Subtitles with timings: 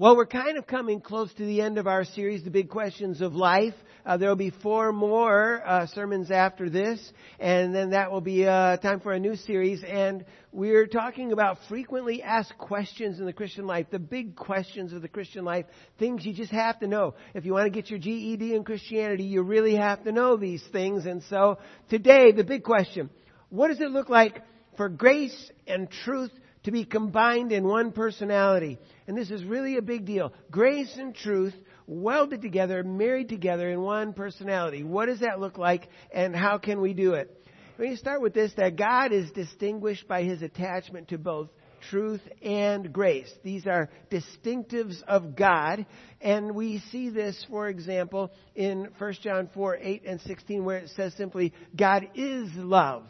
[0.00, 3.20] Well, we're kind of coming close to the end of our series, The Big Questions
[3.20, 3.74] of Life.
[4.06, 7.00] Uh, there will be four more uh, sermons after this,
[7.40, 9.82] and then that will be uh, time for a new series.
[9.82, 15.02] And we're talking about frequently asked questions in the Christian life, the big questions of
[15.02, 15.66] the Christian life,
[15.98, 17.14] things you just have to know.
[17.34, 20.62] If you want to get your GED in Christianity, you really have to know these
[20.70, 21.06] things.
[21.06, 21.58] And so
[21.90, 23.10] today, the big question
[23.50, 24.44] what does it look like
[24.76, 26.30] for grace and truth
[26.68, 28.78] to be combined in one personality?
[29.06, 30.34] And this is really a big deal.
[30.50, 31.54] Grace and truth
[31.86, 34.82] welded together, married together in one personality.
[34.82, 37.34] What does that look like and how can we do it?
[37.78, 41.48] Me start with this that God is distinguished by his attachment to both
[41.90, 43.32] truth and grace.
[43.42, 45.86] These are distinctives of God.
[46.20, 50.90] And we see this, for example, in 1 John 4 8 and 16, where it
[50.90, 53.04] says simply, God is love.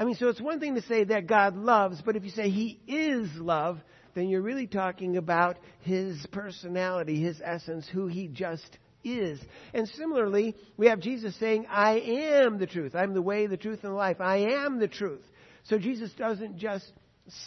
[0.00, 2.48] I mean, so it's one thing to say that God loves, but if you say
[2.50, 3.78] He is love,
[4.14, 9.40] then you're really talking about his personality, his essence, who he just is.
[9.72, 12.94] And similarly, we have Jesus saying, I am the truth.
[12.94, 14.20] I'm the way, the truth, and the life.
[14.20, 15.22] I am the truth.
[15.64, 16.90] So Jesus doesn't just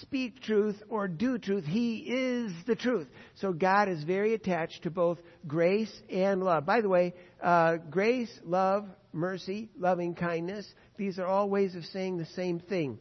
[0.01, 1.65] speak truth or do truth.
[1.65, 3.07] He is the truth.
[3.35, 6.65] So God is very attached to both grace and love.
[6.65, 10.65] By the way, uh, grace, love, mercy, loving kindness,
[10.97, 12.99] these are all ways of saying the same thing.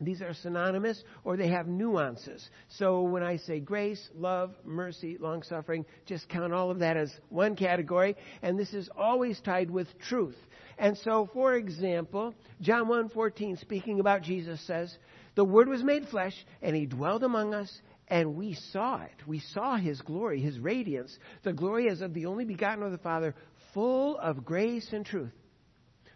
[0.00, 2.48] These are synonymous or they have nuances.
[2.68, 7.12] So when I say grace, love, mercy, long suffering, just count all of that as
[7.30, 8.16] one category.
[8.42, 10.36] And this is always tied with truth.
[10.78, 14.96] And so, for example, John 1.14, speaking about Jesus, says,
[15.34, 19.26] The Word was made flesh, and He dwelled among us, and we saw it.
[19.26, 22.98] We saw His glory, His radiance, the glory as of the only begotten of the
[22.98, 23.34] Father,
[23.74, 25.32] full of grace and truth.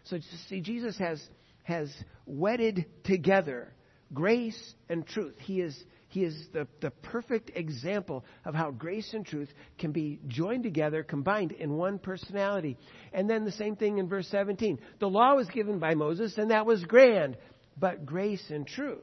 [0.03, 1.21] So, see, Jesus has
[1.63, 1.91] has
[2.25, 3.73] wedded together
[4.13, 5.35] grace and truth.
[5.39, 10.19] He is, he is the, the perfect example of how grace and truth can be
[10.27, 12.77] joined together, combined in one personality.
[13.11, 14.79] And then the same thing in verse 17.
[14.99, 17.37] The law was given by Moses, and that was grand,
[17.79, 18.99] but grace and truth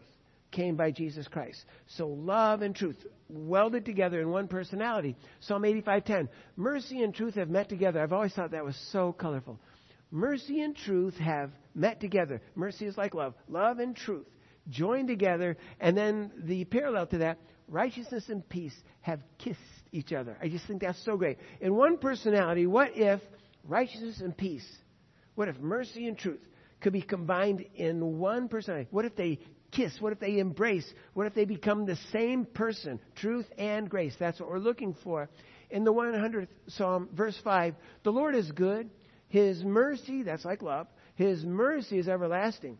[0.53, 1.65] came by Jesus Christ.
[1.97, 2.97] So love and truth
[3.29, 5.17] welded together in one personality.
[5.41, 6.29] Psalm 85:10.
[6.57, 8.01] Mercy and truth have met together.
[8.01, 9.61] I've always thought that was so colorful.
[10.11, 12.41] Mercy and truth have met together.
[12.55, 13.35] Mercy is like love.
[13.49, 14.27] Love and truth
[14.69, 15.57] joined together.
[15.81, 17.39] And then the parallel to that,
[17.69, 19.59] righteousness and peace have kissed
[19.93, 20.37] each other.
[20.43, 21.39] I just think that's so great.
[21.61, 23.21] In one personality, what if
[23.65, 24.67] righteousness and peace,
[25.35, 26.41] what if mercy and truth
[26.81, 28.89] could be combined in one personality?
[28.91, 29.39] What if they
[29.71, 29.93] kiss?
[30.01, 30.91] What if they embrace?
[31.15, 34.15] What if they become the same person, truth and grace?
[34.19, 35.29] That's what we're looking for.
[35.71, 38.91] In the 100th Psalm, verse 5, the Lord is good.
[39.31, 42.79] His mercy, that's like love, his mercy is everlasting,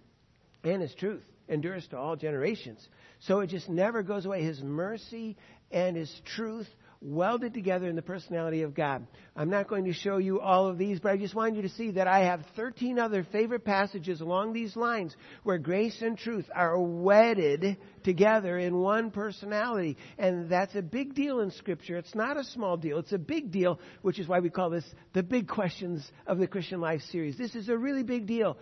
[0.63, 2.87] and his truth endures to all generations.
[3.21, 4.43] So it just never goes away.
[4.43, 5.37] His mercy
[5.71, 6.69] and his truth
[7.03, 9.07] welded together in the personality of God.
[9.35, 11.71] I'm not going to show you all of these, but I just want you to
[11.71, 16.45] see that I have 13 other favorite passages along these lines where grace and truth
[16.55, 19.97] are wedded together in one personality.
[20.19, 21.97] And that's a big deal in Scripture.
[21.97, 24.85] It's not a small deal, it's a big deal, which is why we call this
[25.15, 27.39] the big questions of the Christian Life series.
[27.39, 28.59] This is a really big deal.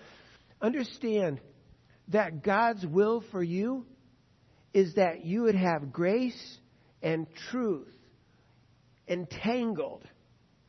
[0.62, 1.40] Understand
[2.08, 3.84] that God's will for you
[4.72, 6.58] is that you would have grace
[7.02, 7.88] and truth
[9.08, 10.04] entangled,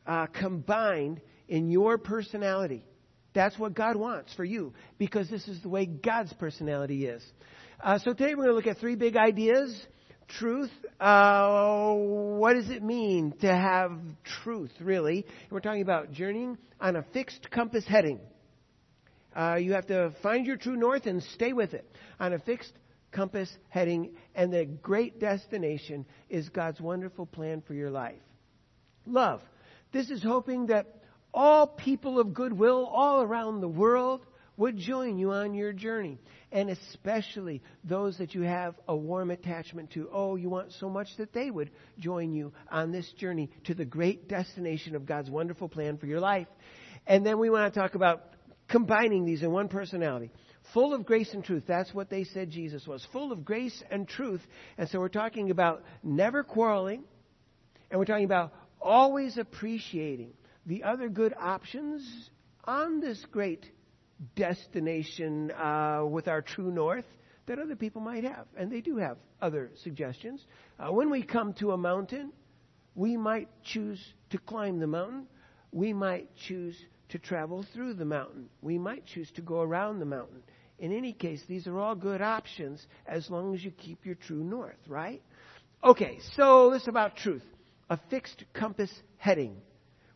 [0.06, 2.84] uh, combined in your personality.
[3.32, 7.24] That's what God wants for you because this is the way God's personality is.
[7.82, 9.74] Uh, so today we're going to look at three big ideas.
[10.28, 10.70] Truth.
[11.00, 13.92] Uh, what does it mean to have
[14.42, 15.26] truth, really?
[15.50, 18.20] We're talking about journeying on a fixed compass heading.
[19.34, 21.84] Uh, you have to find your true north and stay with it
[22.18, 22.72] on a fixed
[23.12, 28.20] compass heading, and the great destination is God's wonderful plan for your life.
[29.10, 29.42] Love.
[29.92, 30.86] This is hoping that
[31.34, 34.24] all people of goodwill all around the world
[34.56, 36.18] would join you on your journey,
[36.52, 40.08] and especially those that you have a warm attachment to.
[40.12, 43.84] Oh, you want so much that they would join you on this journey to the
[43.84, 46.46] great destination of God's wonderful plan for your life.
[47.06, 48.22] And then we want to talk about
[48.68, 50.30] combining these in one personality.
[50.74, 51.64] Full of grace and truth.
[51.66, 53.04] That's what they said Jesus was.
[53.12, 54.42] Full of grace and truth.
[54.78, 57.02] And so we're talking about never quarreling.
[57.90, 60.32] And we're talking about always appreciating
[60.66, 62.30] the other good options
[62.64, 63.70] on this great
[64.36, 67.06] destination uh, with our true north
[67.46, 68.46] that other people might have.
[68.56, 70.44] And they do have other suggestions.
[70.78, 72.32] Uh, when we come to a mountain,
[72.94, 74.00] we might choose
[74.30, 75.26] to climb the mountain.
[75.72, 76.76] We might choose
[77.08, 78.48] to travel through the mountain.
[78.62, 80.42] We might choose to go around the mountain.
[80.78, 84.42] In any case, these are all good options as long as you keep your true
[84.42, 85.22] north, right?
[85.82, 87.44] Okay, so this about truth.
[87.90, 89.56] A fixed compass heading.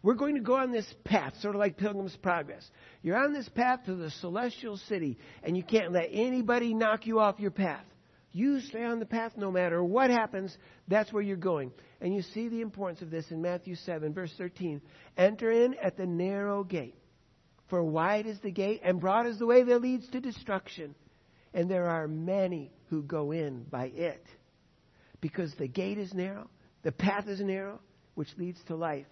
[0.02, 2.64] We're going to go on this path, sort of like Pilgrim's Progress.
[3.02, 7.18] You're on this path to the celestial city, and you can't let anybody knock you
[7.18, 7.84] off your path.
[8.30, 10.56] You stay on the path no matter what happens,
[10.88, 11.72] that's where you're going.
[12.00, 14.82] And you see the importance of this in Matthew 7, verse 13.
[15.16, 16.98] Enter in at the narrow gate.
[17.68, 20.94] For wide is the gate, and broad is the way that leads to destruction.
[21.54, 24.26] And there are many who go in by it.
[25.20, 26.50] Because the gate is narrow,
[26.84, 27.80] the path is narrow,
[28.14, 29.06] which leads to life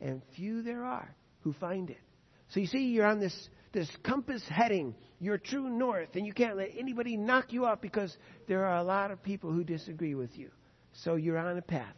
[0.00, 2.00] and few there are who find it.
[2.48, 4.94] So you see, you're on this, this compass heading.
[5.18, 8.14] You're true north, and you can't let anybody knock you off because
[8.46, 10.50] there are a lot of people who disagree with you.
[11.04, 11.94] So you're on a path.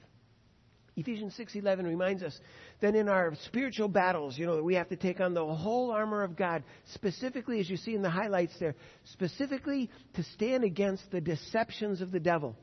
[0.99, 2.38] Ephesians 6:11 reminds us
[2.81, 6.22] that in our spiritual battles, you know, we have to take on the whole armor
[6.22, 6.62] of God,
[6.94, 8.75] specifically as you see in the highlights there,
[9.05, 12.56] specifically to stand against the deceptions of the devil.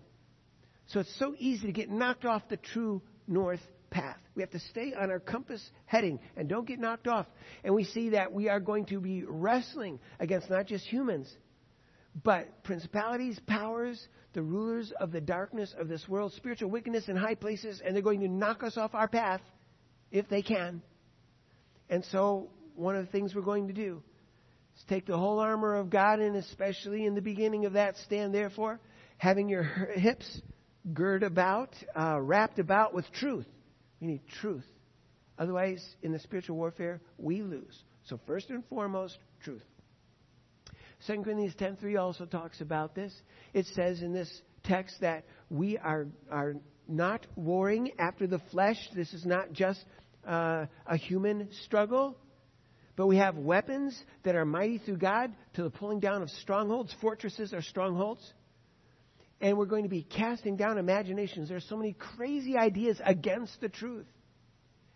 [0.94, 4.18] So it's so easy to get knocked off the true north path.
[4.36, 7.26] We have to stay on our compass heading and don't get knocked off.
[7.64, 11.36] And we see that we are going to be wrestling against not just humans,
[12.24, 17.36] but principalities, powers, the rulers of the darkness of this world, spiritual wickedness in high
[17.36, 19.42] places, and they're going to knock us off our path
[20.12, 20.84] if they can.
[21.90, 24.04] And so, one of the things we're going to do
[24.76, 28.34] is take the whole armor of God, and especially in the beginning of that, stand
[28.34, 28.80] therefore,
[29.18, 30.42] having your hips
[30.92, 33.48] girt about, uh, wrapped about with truth.
[34.02, 34.66] We need truth.
[35.38, 37.84] Otherwise, in the spiritual warfare, we lose.
[38.06, 39.64] So first and foremost, truth.
[41.08, 43.14] 2 Corinthians 10.3 also talks about this.
[43.54, 46.56] It says in this text that we are, are
[46.88, 48.78] not warring after the flesh.
[48.96, 49.84] This is not just
[50.28, 52.18] uh, a human struggle.
[52.96, 56.96] But we have weapons that are mighty through God to the pulling down of strongholds.
[57.02, 58.22] Fortresses are strongholds
[59.44, 61.50] and we're going to be casting down imaginations.
[61.50, 64.08] There's so many crazy ideas against the truth.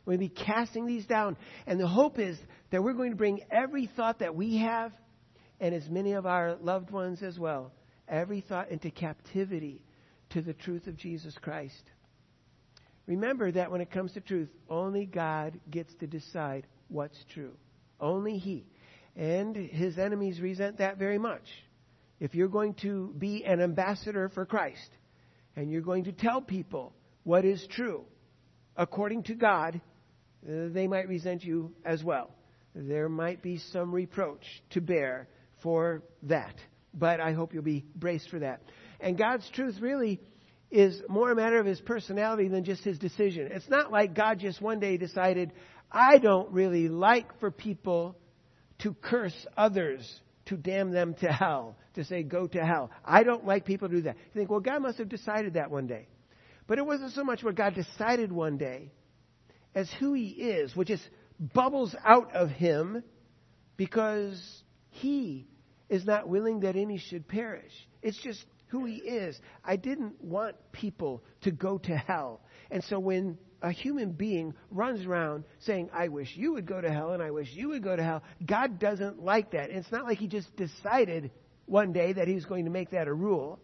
[0.05, 1.35] We're going to be casting these down.
[1.67, 2.37] And the hope is
[2.71, 4.93] that we're going to bring every thought that we have,
[5.59, 7.73] and as many of our loved ones as well,
[8.07, 9.83] every thought into captivity
[10.29, 11.83] to the truth of Jesus Christ.
[13.05, 17.51] Remember that when it comes to truth, only God gets to decide what's true.
[17.99, 18.65] Only He.
[19.17, 21.43] And His enemies resent that very much
[22.19, 24.89] if you're going to be an ambassador for Christ
[25.55, 26.93] and you're going to tell people
[27.23, 28.05] what is true
[28.75, 29.81] according to God,
[30.47, 32.31] uh, they might resent you as well.
[32.75, 35.27] There might be some reproach to bear
[35.63, 36.55] for that.
[36.93, 38.61] But I hope you'll be braced for that.
[38.99, 40.19] And God's truth really
[40.69, 43.49] is more a matter of his personality than just his decision.
[43.51, 45.53] It's not like God just one day decided,
[45.91, 48.17] I don't really like for people
[48.79, 52.91] to curse others to damn them to hell, to say, go to hell.
[53.03, 54.15] I don't like people to do that.
[54.15, 56.07] You think, well, God must have decided that one day.
[56.67, 58.91] But it wasn't so much what God decided one day
[59.73, 61.07] as who He is, which just
[61.39, 63.03] bubbles out of Him
[63.77, 64.41] because
[64.89, 65.47] He
[65.89, 67.71] is not willing that any should perish.
[68.01, 69.39] It's just who He is.
[69.63, 72.41] I didn't want people to go to hell.
[72.69, 76.91] And so when a human being runs around saying, I wish you would go to
[76.91, 78.23] hell and I wish you would go to hell.
[78.45, 79.69] God doesn't like that.
[79.69, 81.31] it's not like he just decided
[81.65, 83.59] one day that he was going to make that a rule.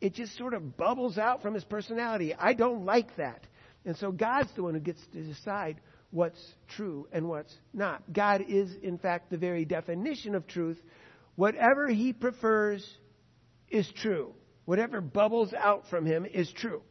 [0.00, 2.34] It just sort of bubbles out from his personality.
[2.34, 3.46] I don't like that.
[3.84, 8.02] And so God's the one who gets to decide what's true and what's not.
[8.12, 10.80] God is, in fact, the very definition of truth.
[11.34, 12.88] Whatever he prefers
[13.68, 14.34] is true.
[14.64, 16.82] Whatever bubbles out from him is true.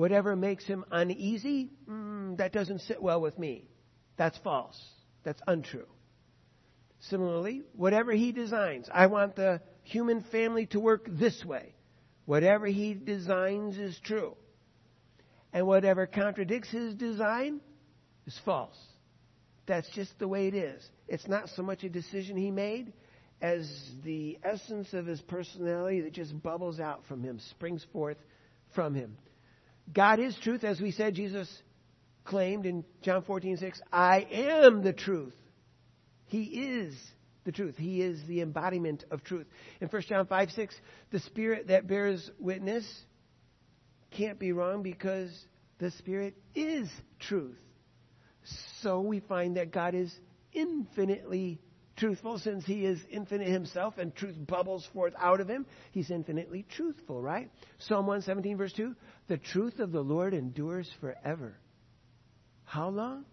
[0.00, 3.68] Whatever makes him uneasy, mm, that doesn't sit well with me.
[4.16, 4.82] That's false.
[5.24, 5.88] That's untrue.
[7.00, 11.74] Similarly, whatever he designs, I want the human family to work this way.
[12.24, 14.38] Whatever he designs is true.
[15.52, 17.60] And whatever contradicts his design
[18.26, 18.78] is false.
[19.66, 20.82] That's just the way it is.
[21.08, 22.94] It's not so much a decision he made
[23.42, 23.70] as
[24.02, 28.16] the essence of his personality that just bubbles out from him, springs forth
[28.74, 29.18] from him.
[29.92, 31.48] God is truth, as we said, Jesus
[32.24, 35.34] claimed in John 14, 6, I am the truth.
[36.26, 36.94] He is
[37.44, 37.76] the truth.
[37.76, 39.46] He is the embodiment of truth.
[39.80, 40.74] In 1 John 5, 6,
[41.10, 42.84] the Spirit that bears witness
[44.12, 45.30] can't be wrong because
[45.78, 47.58] the Spirit is truth.
[48.82, 50.14] So we find that God is
[50.52, 51.60] infinitely
[52.00, 55.66] truthful since he is infinite himself and truth bubbles forth out of him.
[55.92, 57.50] He's infinitely truthful, right?
[57.78, 58.96] Psalm 117, verse 2
[59.28, 61.58] The truth of the Lord endures forever.
[62.64, 63.24] How long?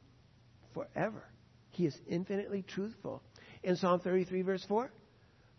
[0.73, 1.23] Forever.
[1.71, 3.23] He is infinitely truthful.
[3.63, 4.91] In Psalm 33, verse 4,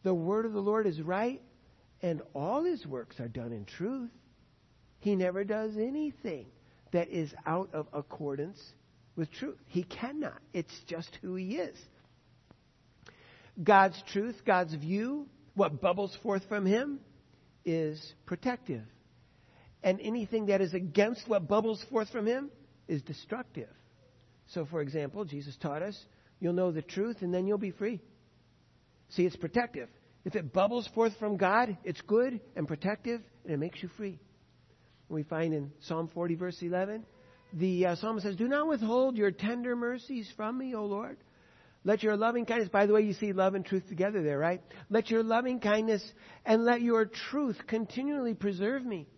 [0.02, 1.40] the word of the Lord is right,
[2.02, 4.10] and all his works are done in truth.
[5.00, 6.46] He never does anything
[6.92, 8.60] that is out of accordance
[9.16, 9.56] with truth.
[9.66, 10.40] He cannot.
[10.52, 11.76] It's just who he is.
[13.62, 17.00] God's truth, God's view, what bubbles forth from him
[17.64, 18.82] is protective.
[19.82, 22.50] And anything that is against what bubbles forth from him
[22.86, 23.68] is destructive.
[24.48, 25.98] So, for example, Jesus taught us
[26.40, 28.00] you'll know the truth and then you'll be free.
[29.10, 29.88] See, it's protective.
[30.24, 34.18] If it bubbles forth from God, it's good and protective and it makes you free.
[35.08, 37.04] We find in Psalm 40, verse 11,
[37.54, 41.16] the uh, psalmist says, Do not withhold your tender mercies from me, O Lord.
[41.84, 44.60] Let your loving kindness, by the way, you see love and truth together there, right?
[44.90, 46.02] Let your loving kindness
[46.44, 49.08] and let your truth continually preserve me.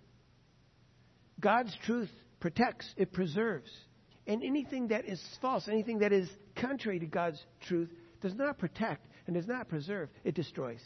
[1.40, 3.70] God's truth protects, it preserves.
[4.26, 7.88] And anything that is false, anything that is contrary to God's truth,
[8.20, 10.80] does not protect and does not preserve, it destroys.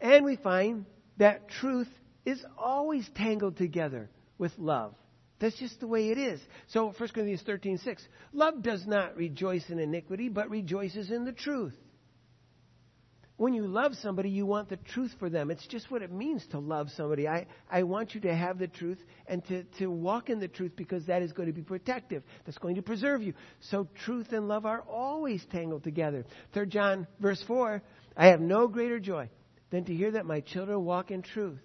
[0.00, 0.86] And we find
[1.18, 1.88] that truth
[2.24, 4.94] is always tangled together with love.
[5.40, 6.40] That's just the way it is.
[6.68, 8.06] So 1 Corinthians 13, 6.
[8.32, 11.74] Love does not rejoice in iniquity, but rejoices in the truth.
[13.38, 15.50] When you love somebody, you want the truth for them.
[15.50, 17.26] It's just what it means to love somebody.
[17.26, 20.72] I, I want you to have the truth and to, to walk in the truth
[20.76, 22.22] because that is going to be protective.
[22.44, 23.32] That's going to preserve you.
[23.60, 26.26] So truth and love are always tangled together.
[26.52, 27.82] 3 John verse 4,
[28.14, 29.30] I have no greater joy
[29.70, 31.60] than to hear that my children walk in truth.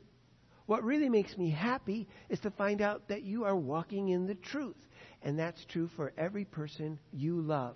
[0.65, 4.35] What really makes me happy is to find out that you are walking in the
[4.35, 4.77] truth.
[5.21, 7.75] And that's true for every person you love.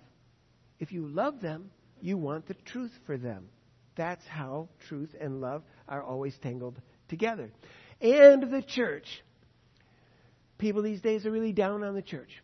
[0.78, 1.70] If you love them,
[2.00, 3.48] you want the truth for them.
[3.96, 7.52] That's how truth and love are always tangled together.
[8.00, 9.06] And the church.
[10.58, 12.42] People these days are really down on the church.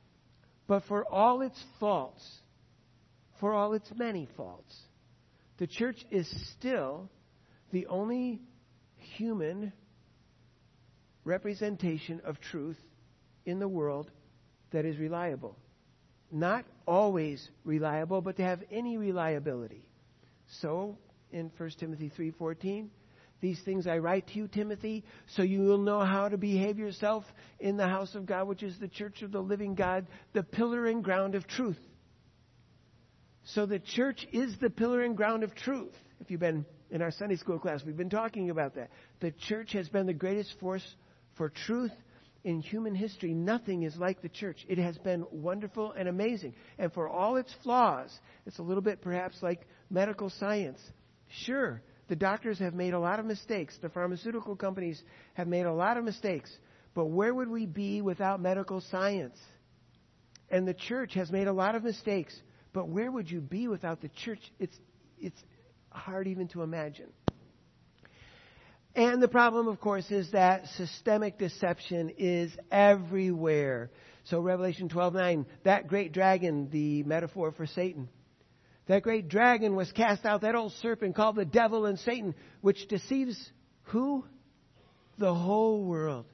[0.66, 2.22] But for all its faults,
[3.40, 4.74] for all its many faults,
[5.58, 7.08] the church is still
[7.72, 8.40] the only
[8.96, 9.72] human
[11.26, 12.78] representation of truth
[13.44, 14.10] in the world
[14.70, 15.56] that is reliable.
[16.30, 19.84] Not always reliable, but to have any reliability.
[20.60, 20.96] So,
[21.30, 22.90] in 1 Timothy 3:14,
[23.40, 27.24] these things I write to you, Timothy, so you will know how to behave yourself
[27.60, 30.86] in the house of God, which is the church of the living God, the pillar
[30.86, 31.78] and ground of truth.
[33.44, 35.94] So the church is the pillar and ground of truth.
[36.20, 38.90] If you've been in our Sunday school class, we've been talking about that.
[39.20, 40.96] The church has been the greatest force
[41.36, 41.92] for truth
[42.44, 44.64] in human history, nothing is like the church.
[44.68, 46.54] It has been wonderful and amazing.
[46.78, 48.10] And for all its flaws,
[48.46, 50.78] it's a little bit perhaps like medical science.
[51.44, 53.76] Sure, the doctors have made a lot of mistakes.
[53.82, 55.02] The pharmaceutical companies
[55.34, 56.56] have made a lot of mistakes.
[56.94, 59.36] But where would we be without medical science?
[60.48, 62.34] And the church has made a lot of mistakes.
[62.72, 64.40] But where would you be without the church?
[64.60, 64.78] It's,
[65.18, 65.42] it's
[65.90, 67.12] hard even to imagine.
[68.96, 73.90] And the problem, of course, is that systemic deception is everywhere.
[74.24, 78.08] So Revelation 12:9, that great dragon, the metaphor for Satan.
[78.86, 82.88] That great dragon was cast out, that old serpent called the devil and Satan, which
[82.88, 84.24] deceives who?
[85.18, 86.24] The whole world.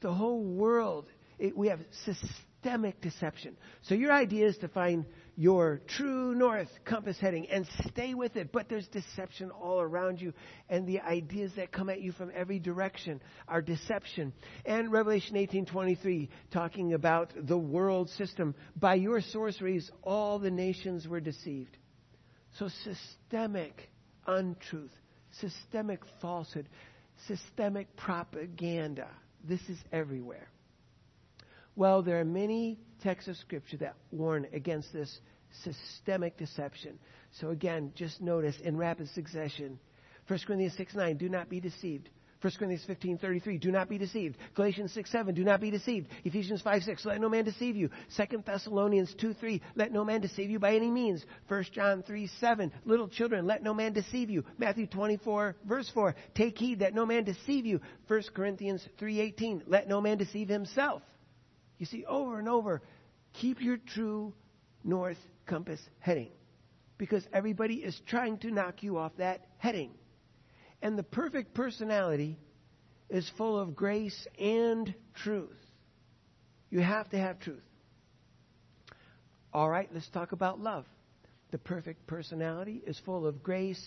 [0.00, 1.06] The whole world.
[1.40, 3.56] It, we have systemic deception.
[3.82, 5.06] So your idea is to find
[5.38, 8.50] your true north compass heading and stay with it.
[8.50, 10.32] But there's deception all around you,
[10.68, 14.32] and the ideas that come at you from every direction are deception.
[14.66, 18.52] And Revelation 18:23 talking about the world system.
[18.74, 21.76] By your sorceries, all the nations were deceived.
[22.58, 23.90] So systemic
[24.26, 24.90] untruth,
[25.30, 26.68] systemic falsehood,
[27.28, 29.08] systemic propaganda.
[29.44, 30.48] This is everywhere.
[31.78, 35.20] Well, there are many texts of Scripture that warn against this
[35.62, 36.98] systemic deception.
[37.30, 39.78] So again, just notice in rapid succession
[40.26, 42.08] 1 Corinthians 6 9, do not be deceived.
[42.40, 44.38] 1 Corinthians 15, 33, do not be deceived.
[44.56, 46.08] Galatians 6, 7, do not be deceived.
[46.24, 47.90] Ephesians 5, 6, let no man deceive you.
[48.16, 51.24] 2 Thessalonians 2, 3, let no man deceive you by any means.
[51.46, 54.44] 1 John 3, 7, little children, let no man deceive you.
[54.58, 57.80] Matthew 24, verse 4, take heed that no man deceive you.
[58.08, 61.02] 1 Corinthians 3, 18, let no man deceive himself.
[61.78, 62.82] You see, over and over,
[63.32, 64.34] keep your true
[64.84, 66.30] north compass heading.
[66.98, 69.92] Because everybody is trying to knock you off that heading.
[70.82, 72.38] And the perfect personality
[73.08, 75.56] is full of grace and truth.
[76.70, 77.62] You have to have truth.
[79.52, 80.84] All right, let's talk about love.
[81.50, 83.82] The perfect personality is full of grace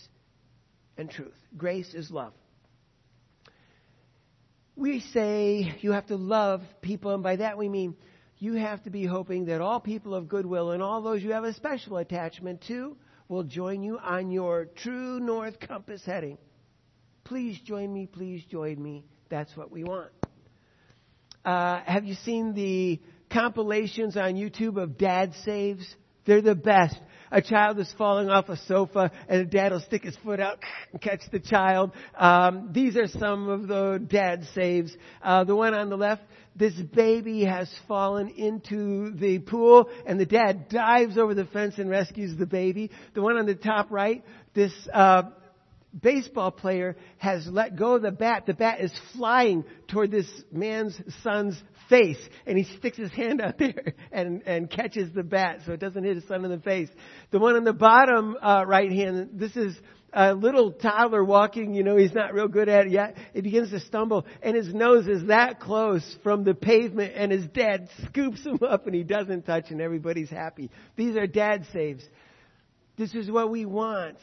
[0.97, 1.37] and truth.
[1.57, 2.33] Grace is love
[4.75, 7.95] we say you have to love people, and by that we mean
[8.39, 11.43] you have to be hoping that all people of goodwill and all those you have
[11.43, 12.97] a special attachment to
[13.27, 16.37] will join you on your true north compass heading.
[17.23, 19.05] Please join me, please join me.
[19.29, 20.11] That's what we want.
[21.45, 22.99] Uh, have you seen the
[23.31, 25.87] compilations on YouTube of dad saves?
[26.25, 26.99] They're the best.
[27.31, 30.59] A child is falling off a sofa and a dad will stick his foot out
[30.91, 31.91] and catch the child.
[32.17, 34.95] Um, these are some of the dad saves.
[35.23, 36.23] Uh, the one on the left,
[36.55, 41.89] this baby has fallen into the pool and the dad dives over the fence and
[41.89, 42.91] rescues the baby.
[43.13, 45.23] The one on the top right, this uh,
[45.99, 48.45] baseball player has let go of the bat.
[48.45, 51.61] The bat is flying toward this man's son's
[51.91, 52.17] face,
[52.47, 56.03] and he sticks his hand out there and, and catches the bat so it doesn't
[56.03, 56.89] hit his son in the face.
[57.29, 59.77] The one on the bottom uh, right hand, this is
[60.13, 63.15] a little toddler walking, you know, he's not real good at it yet.
[63.33, 67.45] He begins to stumble and his nose is that close from the pavement and his
[67.47, 70.69] dad scoops him up and he doesn't touch and everybody's happy.
[70.95, 72.03] These are dad saves.
[72.97, 74.17] This is what we want.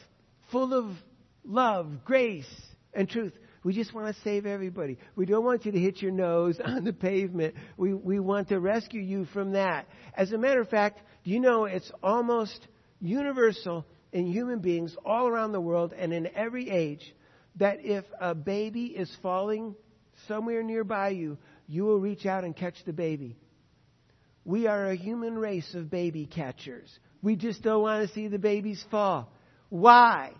[0.51, 0.95] Full of
[1.43, 2.49] love, grace,
[2.93, 3.33] and truth.
[3.63, 4.97] We just want to save everybody.
[5.15, 7.55] We don't want you to hit your nose on the pavement.
[7.77, 9.87] We, we want to rescue you from that.
[10.15, 12.67] As a matter of fact, do you know it's almost
[13.01, 17.13] universal in human beings all around the world and in every age
[17.57, 19.75] that if a baby is falling
[20.27, 21.37] somewhere nearby you,
[21.67, 23.37] you will reach out and catch the baby.
[24.45, 26.89] We are a human race of baby catchers.
[27.21, 29.31] We just don't want to see the babies fall.
[29.69, 30.31] Why?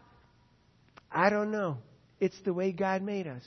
[1.12, 1.78] I don't know.
[2.20, 3.44] It's the way God made us.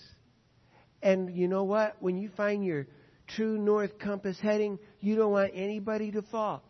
[1.02, 1.96] And you know what?
[2.00, 2.86] When you find your
[3.26, 6.62] true north compass heading, you don't want anybody to fall.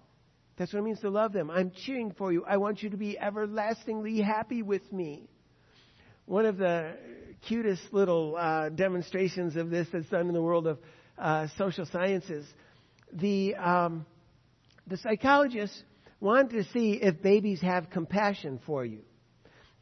[0.56, 1.50] That's what it means to love them.
[1.50, 2.44] I'm cheering for you.
[2.44, 5.28] I want you to be everlastingly happy with me.
[6.26, 6.94] One of the
[7.48, 10.78] cutest little uh, demonstrations of this that's done in the world of
[11.18, 12.46] uh, social sciences,
[13.12, 14.06] the um,
[14.86, 15.82] the psychologists
[16.20, 19.00] wanted to see if babies have compassion for you.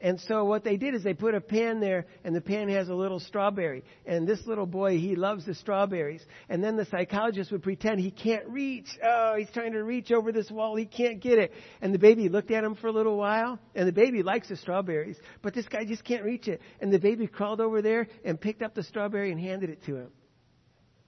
[0.02, 2.88] And so what they did is they put a pan there, and the pan has
[2.88, 3.84] a little strawberry.
[4.06, 6.24] And this little boy, he loves the strawberries.
[6.48, 8.88] And then the psychologist would pretend he can't reach.
[9.04, 10.74] Oh, he's trying to reach over this wall.
[10.74, 11.52] He can't get it.
[11.82, 14.56] And the baby looked at him for a little while, and the baby likes the
[14.56, 16.62] strawberries, but this guy just can't reach it.
[16.80, 19.96] And the baby crawled over there and picked up the strawberry and handed it to
[19.96, 20.08] him.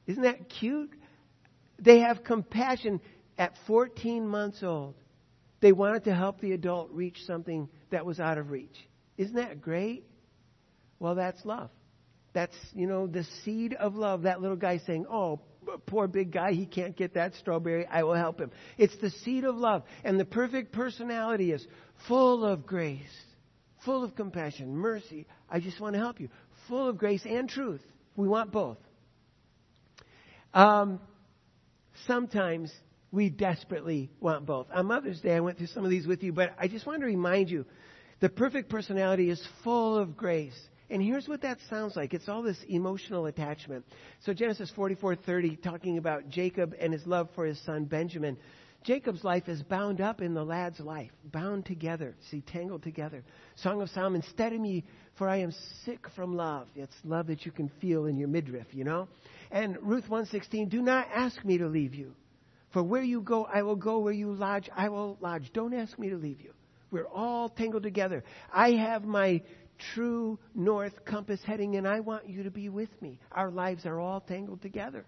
[0.07, 0.91] Isn't that cute?
[1.79, 3.01] They have compassion
[3.39, 4.97] at 14 months old.
[5.63, 8.77] They wanted to help the adult reach something that was out of reach.
[9.17, 10.05] Isn't that great?
[10.99, 11.71] Well, that's love.
[12.33, 14.23] That's, you know, the seed of love.
[14.23, 15.41] That little guy saying, Oh,
[15.87, 17.87] poor big guy, he can't get that strawberry.
[17.87, 18.51] I will help him.
[18.77, 19.85] It's the seed of love.
[20.03, 21.65] And the perfect personality is
[22.09, 23.01] full of grace,
[23.85, 25.27] full of compassion, mercy.
[25.49, 26.29] I just want to help you.
[26.69, 27.83] Full of grace and truth.
[28.17, 28.79] We want both.
[30.53, 31.01] Um,
[32.09, 32.73] sometimes
[33.13, 34.67] we desperately want both.
[34.75, 37.01] On Mother's Day, I went through some of these with you, but I just want
[37.01, 37.67] to remind you
[38.21, 40.59] the perfect personality is full of grace.
[40.89, 42.15] And here's what that sounds like.
[42.15, 43.85] It's all this emotional attachment.
[44.21, 48.37] So Genesis 44:30 talking about Jacob and his love for his son Benjamin.
[48.85, 53.23] Jacob's life is bound up in the lad's life, bound together, see, tangled together.
[53.57, 55.53] Song of Solomon, steady me, for I am
[55.85, 56.67] sick from love.
[56.75, 59.07] It's love that you can feel in your midriff, you know?
[59.53, 62.13] And Ruth 116, do not ask me to leave you.
[62.73, 63.99] For where you go, I will go.
[63.99, 65.51] Where you lodge, I will lodge.
[65.53, 66.53] Don't ask me to leave you.
[66.91, 68.25] We're all tangled together.
[68.53, 69.43] I have my
[69.95, 73.19] true north compass heading, and I want you to be with me.
[73.33, 75.05] Our lives are all tangled together.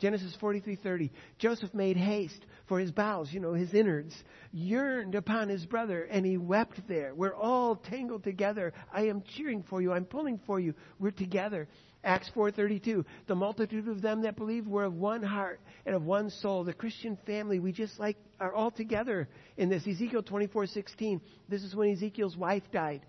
[0.00, 1.10] Genesis 43:30.
[1.38, 4.14] Joseph made haste for his bowels, you know, his innards,
[4.52, 7.14] yearned upon his brother, and he wept there.
[7.14, 8.72] We're all tangled together.
[8.92, 9.92] I am cheering for you.
[9.92, 10.74] I'm pulling for you.
[11.00, 11.66] We're together.
[12.08, 13.04] Acts 4:32.
[13.26, 16.64] The multitude of them that believed were of one heart and of one soul.
[16.64, 19.86] The Christian family, we just like are all together in this.
[19.86, 21.20] Ezekiel 24:16.
[21.48, 23.04] This is when Ezekiel's wife died.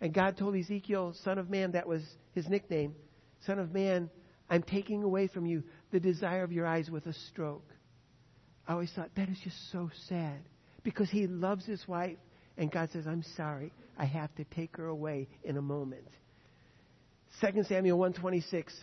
[0.00, 2.94] And God told Ezekiel, son of man, that was his nickname.
[3.40, 4.08] Son of man,
[4.48, 7.68] I'm taking away from you the desire of your eyes with a stroke.
[8.66, 10.40] I always thought that is just so sad
[10.82, 12.16] because he loves his wife
[12.56, 13.70] and God says, I'm sorry.
[13.98, 16.08] I have to take her away in a moment.
[17.40, 18.74] 2 Samuel 126,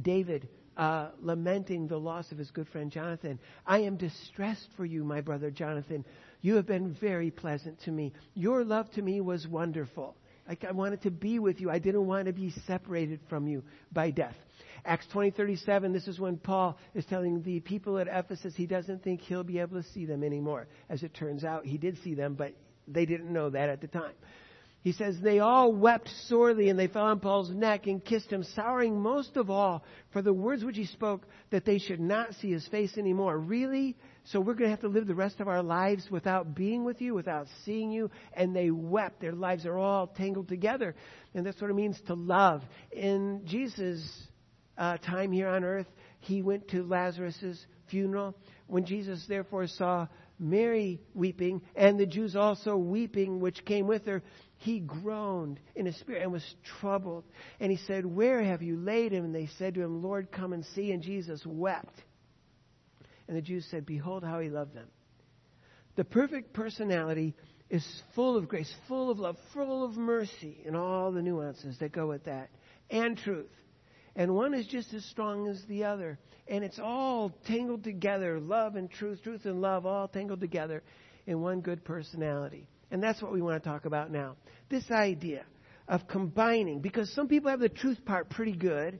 [0.00, 3.38] David uh, lamenting the loss of his good friend Jonathan.
[3.66, 6.04] I am distressed for you, my brother Jonathan.
[6.42, 8.12] You have been very pleasant to me.
[8.34, 10.16] Your love to me was wonderful.
[10.48, 11.70] I wanted to be with you.
[11.70, 14.36] I didn't want to be separated from you by death.
[14.84, 19.22] Acts 20:37 this is when Paul is telling the people at Ephesus he doesn't think
[19.22, 20.68] he'll be able to see them anymore.
[20.88, 22.52] As it turns out, he did see them, but
[22.86, 24.14] they didn't know that at the time.
[24.86, 28.44] He says, They all wept sorely, and they fell on Paul's neck and kissed him,
[28.54, 32.52] sorrowing most of all for the words which he spoke, that they should not see
[32.52, 33.36] his face anymore.
[33.36, 33.96] Really?
[34.26, 37.00] So we're going to have to live the rest of our lives without being with
[37.00, 38.12] you, without seeing you?
[38.32, 39.20] And they wept.
[39.20, 40.94] Their lives are all tangled together.
[41.34, 42.62] And that's what it means to love.
[42.92, 44.08] In Jesus'
[44.78, 45.88] uh, time here on earth,
[46.20, 48.36] he went to Lazarus' funeral.
[48.68, 50.06] When Jesus therefore saw
[50.38, 54.22] Mary weeping and the Jews also weeping, which came with her,
[54.66, 56.44] he groaned in his spirit and was
[56.80, 57.24] troubled.
[57.60, 59.24] And he said, Where have you laid him?
[59.24, 60.90] And they said to him, Lord, come and see.
[60.90, 62.02] And Jesus wept.
[63.28, 64.88] And the Jews said, Behold how he loved them.
[65.94, 67.34] The perfect personality
[67.70, 71.92] is full of grace, full of love, full of mercy, and all the nuances that
[71.92, 72.50] go with that,
[72.90, 73.50] and truth.
[74.16, 76.18] And one is just as strong as the other.
[76.48, 80.82] And it's all tangled together love and truth, truth and love, all tangled together
[81.26, 82.68] in one good personality.
[82.90, 84.36] And that's what we want to talk about now.
[84.68, 85.44] This idea
[85.88, 88.98] of combining, because some people have the truth part pretty good.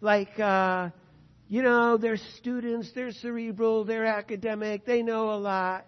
[0.00, 0.90] Like, uh,
[1.48, 5.86] you know, they're students, they're cerebral, they're academic, they know a lot,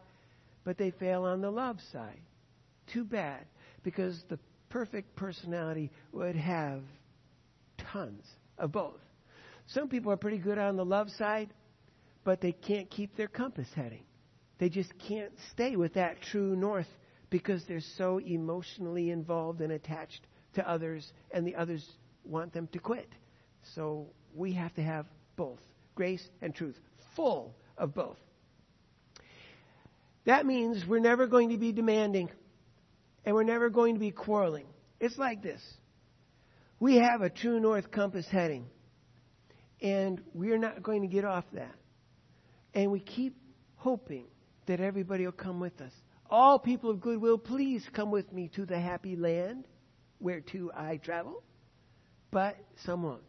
[0.65, 2.21] but they fail on the love side.
[2.93, 3.45] Too bad,
[3.83, 6.83] because the perfect personality would have
[7.93, 8.25] tons
[8.59, 9.01] of both.
[9.67, 11.51] Some people are pretty good on the love side,
[12.25, 14.05] but they can't keep their compass heading.
[14.59, 16.87] They just can't stay with that true north
[17.37, 21.87] because they're so emotionally involved and attached to others, and the others
[22.25, 23.11] want them to quit.
[23.75, 25.05] So we have to have
[25.37, 25.59] both
[25.95, 26.77] grace and truth,
[27.15, 28.17] full of both.
[30.25, 32.31] That means we're never going to be demanding
[33.27, 34.67] and we're never going to be quarreling.
[34.99, 35.61] It's like this
[36.81, 38.67] we have a true north compass heading,
[39.83, 41.75] and we're not going to get off that.
[42.73, 43.37] And we keep
[43.77, 44.25] hoping
[44.67, 45.93] that everybody will come with us.
[46.31, 49.65] All people of goodwill, please come with me to the happy land
[50.21, 51.43] whereto I travel.
[52.31, 53.23] But some won't.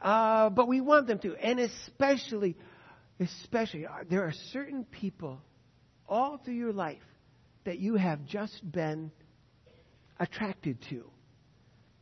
[0.00, 1.34] Uh, but we want them to.
[1.36, 2.56] And especially,
[3.18, 5.40] especially, uh, there are certain people
[6.08, 6.98] all through your life
[7.64, 9.10] that you have just been
[10.20, 11.04] attracted to.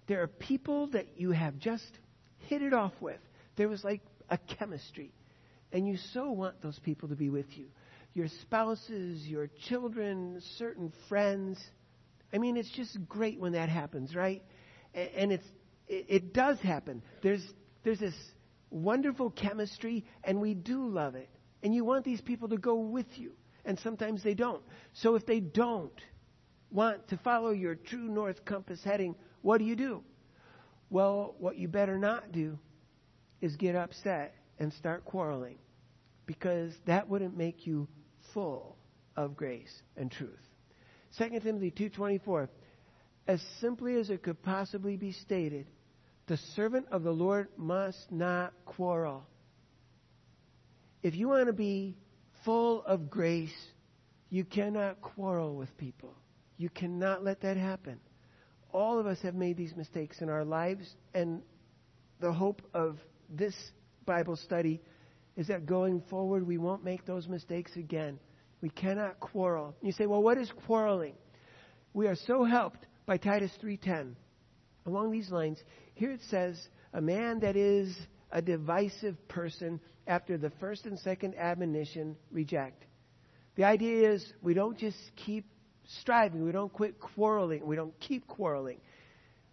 [0.07, 1.91] There are people that you have just
[2.49, 3.21] hit it off with.
[3.57, 5.13] There was like a chemistry.
[5.73, 7.67] And you so want those people to be with you.
[8.15, 11.63] Your spouses, your children, certain friends.
[12.33, 14.43] I mean, it's just great when that happens, right?
[14.95, 15.47] And it's,
[15.89, 17.03] it does happen.
[17.23, 17.45] There's,
[17.83, 18.15] there's this
[18.71, 21.29] wonderful chemistry, and we do love it.
[21.63, 23.33] And you want these people to go with you.
[23.65, 24.63] And sometimes they don't.
[24.93, 25.99] So if they don't
[26.71, 30.03] want to follow your true north compass heading, what do you do?
[30.91, 32.59] Well, what you better not do
[33.41, 35.59] is get upset and start quarreling
[36.27, 37.89] because that wouldn't make you
[38.35, 38.77] full
[39.17, 40.43] of grace and truth.
[41.17, 42.49] 2 Timothy 2:24
[43.27, 45.67] As simply as it could possibly be stated,
[46.27, 49.25] the servant of the Lord must not quarrel.
[51.03, 51.97] If you want to be
[52.45, 53.55] full of grace,
[54.31, 56.15] you cannot quarrel with people.
[56.57, 58.01] You cannot let that happen
[58.75, 61.41] all of us have made these mistakes in our lives, and
[62.21, 62.99] the hope of
[63.31, 63.55] this
[64.05, 64.83] Bible study
[65.37, 68.19] is that going forward we won't make those mistakes again.
[68.61, 69.75] We cannot quarrel.
[69.83, 71.15] You say, well, what is quarreling?
[71.93, 74.15] We are so helped by Titus 3:10.
[74.87, 75.59] Along these lines,
[75.95, 77.97] here it says, a man that is
[78.31, 82.85] a divisive person after the first and second admonition reject.
[83.57, 85.47] The idea is we don't just keep
[86.01, 86.45] striving.
[86.45, 87.67] We don't quit quarreling.
[87.67, 88.81] We don't keep quarreling.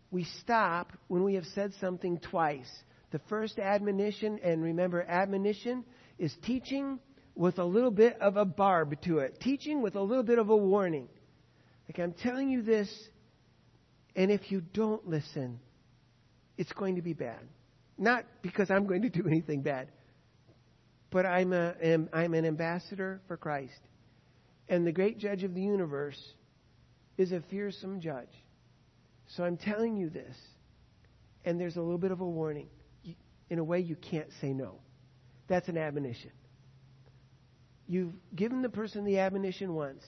[0.10, 2.70] We stop when we have said something twice.
[3.12, 5.84] The first admonition, and remember, admonition
[6.18, 7.00] is teaching
[7.36, 10.50] with a little bit of a barb to it, teaching with a little bit of
[10.50, 11.10] a warning.
[11.88, 12.90] Like, I'm telling you this,
[14.16, 15.60] and if you don't listen,
[16.58, 17.40] it's going to be bad.
[17.98, 19.90] Not because I'm going to do anything bad,
[21.10, 21.74] but I'm, a,
[22.14, 23.80] I'm an ambassador for Christ.
[24.70, 26.20] And the great judge of the universe
[27.18, 28.32] is a fearsome judge.
[29.36, 30.36] So I'm telling you this,
[31.44, 32.68] and there's a little bit of a warning.
[33.52, 34.76] In a way, you can't say no.
[35.50, 36.32] That's an admonition.
[37.86, 40.06] You've given the person the admonition once,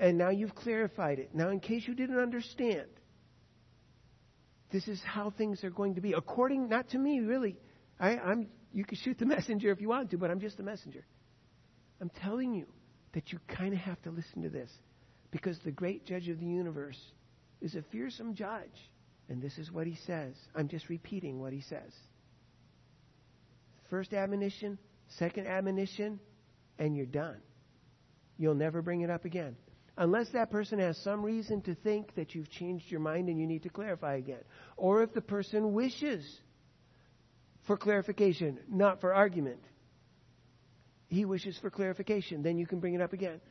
[0.00, 1.30] and now you've clarified it.
[1.32, 2.88] Now, in case you didn't understand,
[4.72, 6.14] this is how things are going to be.
[6.14, 7.56] According, not to me, really.
[8.00, 10.64] I, I'm, you can shoot the messenger if you want to, but I'm just the
[10.64, 11.06] messenger.
[12.00, 12.66] I'm telling you
[13.12, 14.70] that you kind of have to listen to this
[15.30, 16.98] because the great judge of the universe
[17.60, 18.90] is a fearsome judge.
[19.28, 20.34] And this is what he says.
[20.56, 21.92] I'm just repeating what he says.
[23.92, 24.78] First admonition,
[25.18, 26.18] second admonition,
[26.78, 27.36] and you're done.
[28.38, 29.54] You'll never bring it up again.
[29.98, 33.46] Unless that person has some reason to think that you've changed your mind and you
[33.46, 34.40] need to clarify again.
[34.78, 36.24] Or if the person wishes
[37.66, 39.60] for clarification, not for argument
[41.12, 42.42] he wishes for clarification.
[42.42, 43.42] Then you can bring it up again.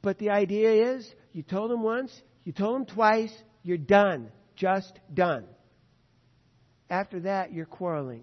[0.00, 2.12] But the idea is you told him once,
[2.44, 3.32] you told him twice,
[3.64, 4.30] you're done.
[4.54, 5.44] Just done.
[6.88, 8.22] After that, you're quarreling.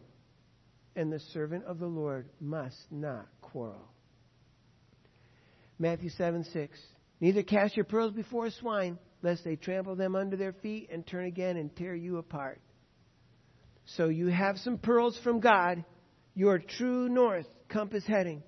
[0.96, 3.90] And the servant of the Lord must not quarrel.
[5.78, 6.80] Matthew 7 6.
[7.20, 11.26] Neither cast your pearls before swine, lest they trample them under their feet and turn
[11.26, 12.62] again and tear you apart.
[13.98, 15.84] So you have some pearls from God,
[16.34, 18.44] your true north compass heading.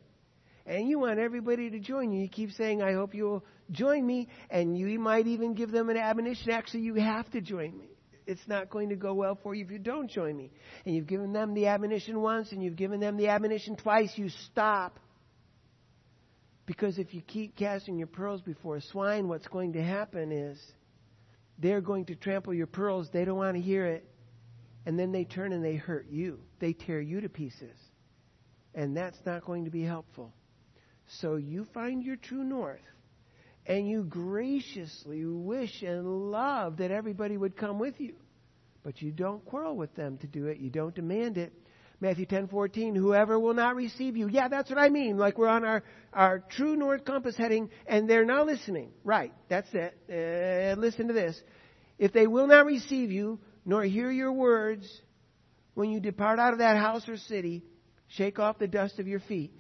[0.66, 2.24] And you want everybody to join you.
[2.24, 4.28] You keep saying, I hope you'll join me.
[4.50, 6.52] And you might even give them an admonition.
[6.52, 7.90] Actually, you have to join me.
[8.28, 10.52] It's not going to go well for you if you don't join me.
[10.86, 14.12] And you've given them the admonition once and you've given them the admonition twice.
[14.16, 15.00] You stop.
[16.66, 20.60] Because if you keep casting your pearls before swine, what's going to happen is
[21.58, 23.08] they're going to trample your pearls.
[23.14, 24.06] They don't want to hear it.
[24.86, 26.40] And then they turn and they hurt you.
[26.60, 27.78] They tear you to pieces.
[28.76, 30.34] And that's not going to be helpful.
[31.22, 32.82] So you find your true north.
[33.68, 38.16] And you graciously wish and love that everybody would come with you.
[38.82, 40.60] But you don't quarrel with them to do it.
[40.60, 41.52] You don't demand it.
[42.00, 44.30] Matthew 10:14, whoever will not receive you.
[44.30, 45.18] Yeah, that's what I mean.
[45.18, 48.92] Like we're on our, our true north compass heading and they're not listening.
[49.04, 49.98] Right, that's it.
[50.10, 51.42] Uh, listen to this.
[52.00, 54.88] If they will not receive you, nor hear your words,
[55.74, 57.64] when you depart out of that house or city,
[58.08, 59.52] shake off the dust of your feet.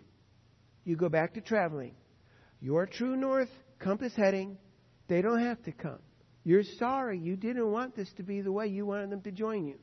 [0.85, 1.95] You go back to traveling.
[2.61, 4.57] Your true north compass heading,
[5.07, 5.99] they don't have to come.
[6.43, 7.19] You're sorry.
[7.19, 9.77] You didn't want this to be the way you wanted them to join you.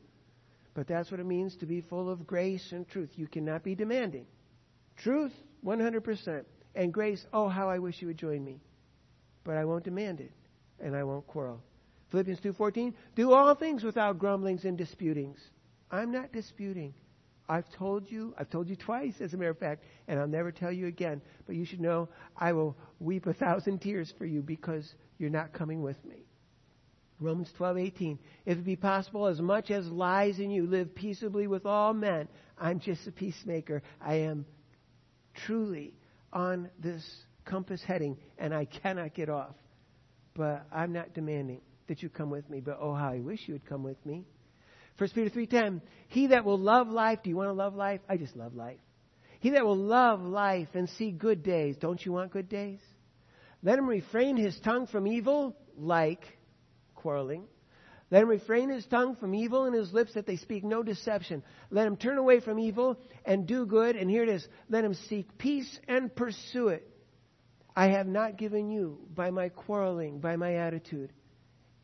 [0.75, 3.11] But that's what it means to be full of grace and truth.
[3.15, 4.27] You cannot be demanding.
[4.97, 5.33] Truth,
[5.65, 6.45] 100%.
[6.75, 8.61] And grace, oh, how I wish you would join me.
[9.45, 10.33] But I won't demand it,
[10.81, 11.63] and I won't quarrel.
[12.11, 15.39] Philippians 2:14, do all things without grumblings and disputings.
[15.91, 16.95] I'm not disputing.
[17.49, 20.51] I've told you, I've told you twice, as a matter of fact, and I'll never
[20.51, 21.21] tell you again.
[21.47, 25.53] But you should know I will weep a thousand tears for you because you're not
[25.53, 26.25] coming with me.
[27.21, 28.19] Romans 12:18.
[28.47, 32.29] If it be possible, as much as lies in you, live peaceably with all men.
[32.59, 33.83] I'm just a peacemaker.
[34.01, 34.47] I am
[35.47, 35.95] truly
[36.33, 37.05] on this
[37.45, 39.55] compass heading, and I cannot get off.
[40.35, 42.61] But I'm not demanding that you come with me.
[42.61, 44.25] But oh, how I wish you would come with me.
[44.99, 45.81] 1 Peter 3:10.
[46.09, 47.23] He that will love life.
[47.23, 48.01] Do you want to love life?
[48.09, 48.79] I just love life.
[49.41, 51.77] He that will love life and see good days.
[51.77, 52.81] Don't you want good days?
[53.63, 56.25] Let him refrain his tongue from evil, like
[56.95, 57.47] quarreling.
[58.11, 61.43] Let him refrain his tongue from evil and his lips that they speak no deception.
[61.71, 63.97] Let him turn away from evil and do good.
[63.97, 64.47] And here it is.
[64.69, 66.89] Let him seek peace and pursue it.
[67.75, 71.13] I have not given you, by my quarreling, by my attitude,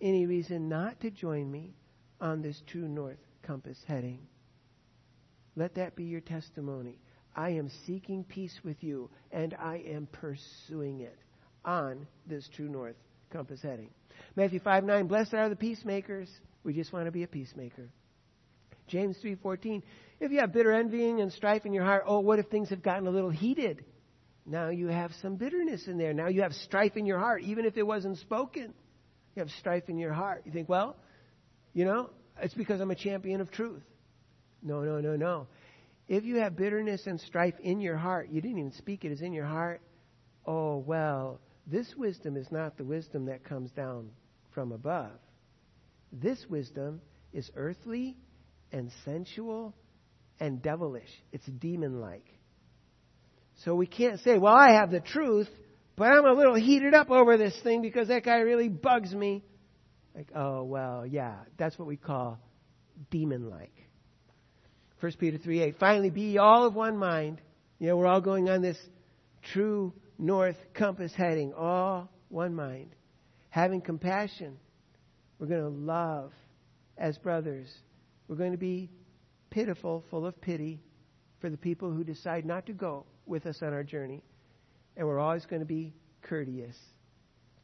[0.00, 1.74] any reason not to join me
[2.20, 4.20] on this true north compass heading.
[5.56, 6.98] Let that be your testimony.
[7.34, 11.18] I am seeking peace with you, and I am pursuing it
[11.64, 12.96] on this true north
[13.30, 13.90] compass heading.
[14.36, 16.28] Matthew 5 9, blessed are the peacemakers.
[16.64, 17.88] We just want to be a peacemaker.
[18.88, 19.82] James 3:14,
[20.18, 22.82] if you have bitter envying and strife in your heart, oh, what if things have
[22.82, 23.84] gotten a little heated?
[24.44, 26.12] Now you have some bitterness in there.
[26.12, 28.74] Now you have strife in your heart, even if it wasn't spoken.
[29.36, 30.42] You have strife in your heart.
[30.44, 30.96] You think, well,
[31.72, 33.82] you know, it's because I'm a champion of truth.
[34.62, 35.46] No, no, no, no.
[36.08, 39.20] If you have bitterness and strife in your heart, you didn't even speak it, it's
[39.20, 39.80] in your heart.
[40.44, 44.10] Oh, well, this wisdom is not the wisdom that comes down
[44.52, 45.12] from above.
[46.12, 47.00] This wisdom
[47.32, 48.16] is earthly
[48.72, 49.74] and sensual
[50.40, 51.10] and devilish.
[51.32, 52.26] It's demon like.
[53.64, 55.48] So we can't say, well, I have the truth,
[55.96, 59.44] but I'm a little heated up over this thing because that guy really bugs me.
[60.14, 62.38] Like, oh, well, yeah, that's what we call
[63.10, 63.72] demon like.
[65.00, 65.76] 1 Peter 3 8.
[65.78, 67.40] Finally, be all of one mind.
[67.78, 68.78] You know, we're all going on this
[69.52, 72.94] true north compass heading, all one mind.
[73.48, 74.58] Having compassion.
[75.38, 76.32] We're going to love
[76.98, 77.66] as brothers.
[78.28, 78.90] We're going to be
[79.48, 80.80] pitiful, full of pity
[81.40, 84.22] for the people who decide not to go with us on our journey.
[84.96, 86.76] And we're always going to be courteous.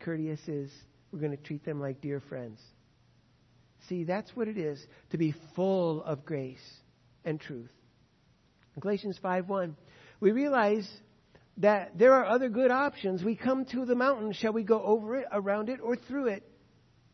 [0.00, 0.72] Courteous is
[1.16, 2.61] we're going to treat them like dear friends.
[3.88, 6.62] See, that's what it is to be full of grace
[7.24, 7.70] and truth.
[8.79, 9.74] Galatians 5:1.
[10.20, 10.87] We realize
[11.59, 13.24] that there are other good options.
[13.24, 14.33] We come to the mountain.
[14.33, 16.42] Shall we go over it, around it, or through it?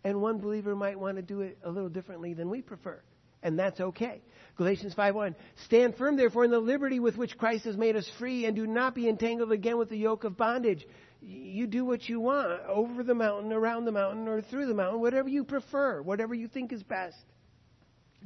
[0.02, 3.00] And one believer might want to do it a little differently than we prefer.
[3.44, 4.20] And that's okay.
[4.56, 5.36] Galatians 5:1
[5.66, 8.66] Stand firm therefore in the liberty with which Christ has made us free and do
[8.66, 10.84] not be entangled again with the yoke of bondage.
[11.24, 15.00] You do what you want over the mountain, around the mountain or through the mountain,
[15.00, 17.22] whatever you prefer, whatever you think is best.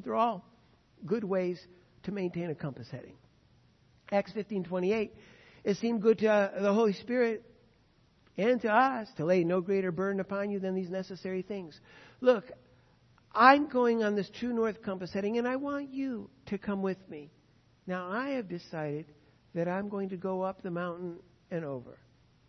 [0.02, 0.44] They're all
[1.04, 1.60] good ways
[2.04, 3.16] to maintain a compass heading.
[4.10, 5.10] Acts 15:28
[5.66, 7.42] it seemed good to uh, the Holy Spirit
[8.38, 11.78] and to us to lay no greater burden upon you than these necessary things.
[12.20, 12.44] Look,
[13.32, 16.98] I'm going on this true north compass heading, and I want you to come with
[17.10, 17.32] me.
[17.84, 19.06] Now I have decided
[19.54, 21.16] that I'm going to go up the mountain
[21.50, 21.98] and over.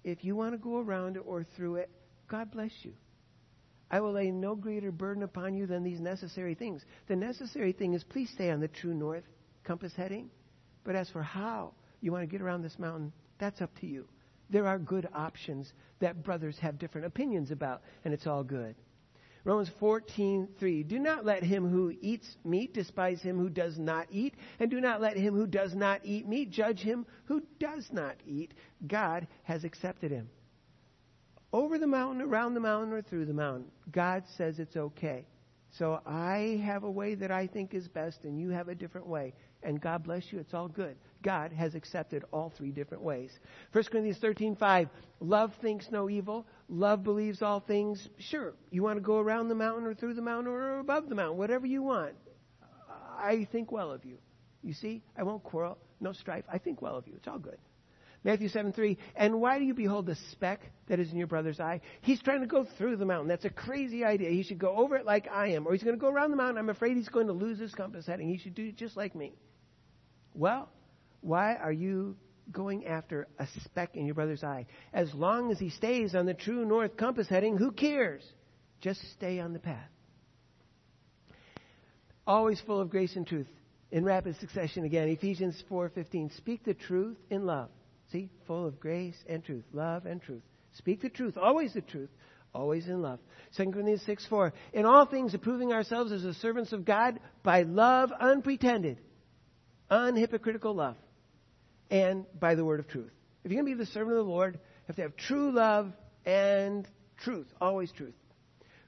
[0.08, 1.90] If you want to go around it or through it,
[2.30, 2.94] God bless you.
[3.92, 6.82] I will lay no greater burden upon you than these necessary things.
[7.10, 9.26] The necessary thing is please stay on the true north
[9.66, 10.30] compass heading.
[10.86, 14.08] But as for how you want to get around this mountain, that's up to you.
[14.50, 18.76] There are good options that brothers have different opinions about, and it's all good.
[19.44, 24.36] Romans 14:3 Do not let him who eats meat despise him who does not eat,
[24.60, 28.16] and do not let him who does not eat meat judge him who does not
[28.26, 28.54] eat.
[28.86, 30.30] God has accepted him
[31.54, 33.66] over the mountain, around the mountain, or through the mountain.
[33.92, 35.26] God says it's okay.
[35.78, 39.08] So I have a way that I think is best, and you have a different
[39.08, 39.34] way.
[39.64, 40.40] And God bless you.
[40.40, 40.96] It's all good.
[41.24, 43.32] God has accepted all three different ways.
[43.72, 44.90] 1 Corinthians 13:5.
[45.20, 46.46] Love thinks no evil.
[46.70, 48.08] Love believes all things.
[48.20, 51.16] Sure, you want to go around the mountain or through the mountain or above the
[51.16, 52.14] mountain, whatever you want.
[53.18, 54.18] I think well of you.
[54.62, 56.46] You see, I won't quarrel, no strife.
[56.52, 57.14] I think well of you.
[57.16, 57.58] It's all good.
[58.24, 58.98] Matthew 7 3.
[59.16, 61.82] And why do you behold the speck that is in your brother's eye?
[62.02, 63.28] He's trying to go through the mountain.
[63.28, 64.30] That's a crazy idea.
[64.30, 65.66] He should go over it like I am.
[65.66, 66.58] Or he's going to go around the mountain.
[66.58, 68.28] I'm afraid he's going to lose his compass heading.
[68.28, 69.34] He should do it just like me.
[70.34, 70.70] Well,
[71.28, 72.16] why are you
[72.52, 74.66] going after a speck in your brother's eye?
[74.94, 78.24] As long as he stays on the true north compass heading, who cares?
[78.82, 79.90] Just stay on the path.
[82.26, 83.48] Always full of grace and truth.
[83.92, 86.32] In rapid succession again, Ephesians 4:15.
[86.38, 87.70] Speak the truth in love
[88.12, 90.44] See, full of grace and truth, love and truth.
[90.74, 92.10] Speak the truth, always the truth,
[92.54, 93.20] always in love.
[93.58, 94.54] 2 Corinthians 6 4.
[94.74, 99.00] In all things, approving ourselves as the servants of God by love unpretended,
[99.92, 100.96] unhypocritical love,
[101.90, 103.12] and by the word of truth.
[103.44, 105.52] If you're going to be the servant of the Lord, you have to have true
[105.52, 105.94] love
[106.26, 108.16] and truth, always truth.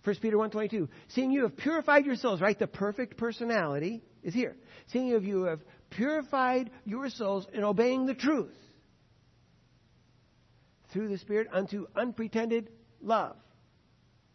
[0.03, 2.57] 1 Peter 1.22, seeing you have purified your souls, right?
[2.57, 4.55] The perfect personality is here.
[4.87, 5.59] Seeing have, you have
[5.89, 8.55] purified your souls in obeying the truth
[10.91, 12.69] through the Spirit unto unpretended
[13.01, 13.35] love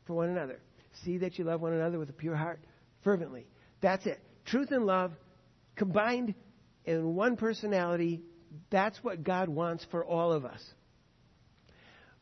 [0.06, 0.60] for one another.
[1.04, 2.60] See that you love one another with a pure heart,
[3.02, 3.46] fervently.
[3.80, 4.20] That's it.
[4.44, 5.12] Truth and love
[5.76, 6.34] combined
[6.84, 8.22] in one personality.
[8.70, 10.60] That's what God wants for all of us.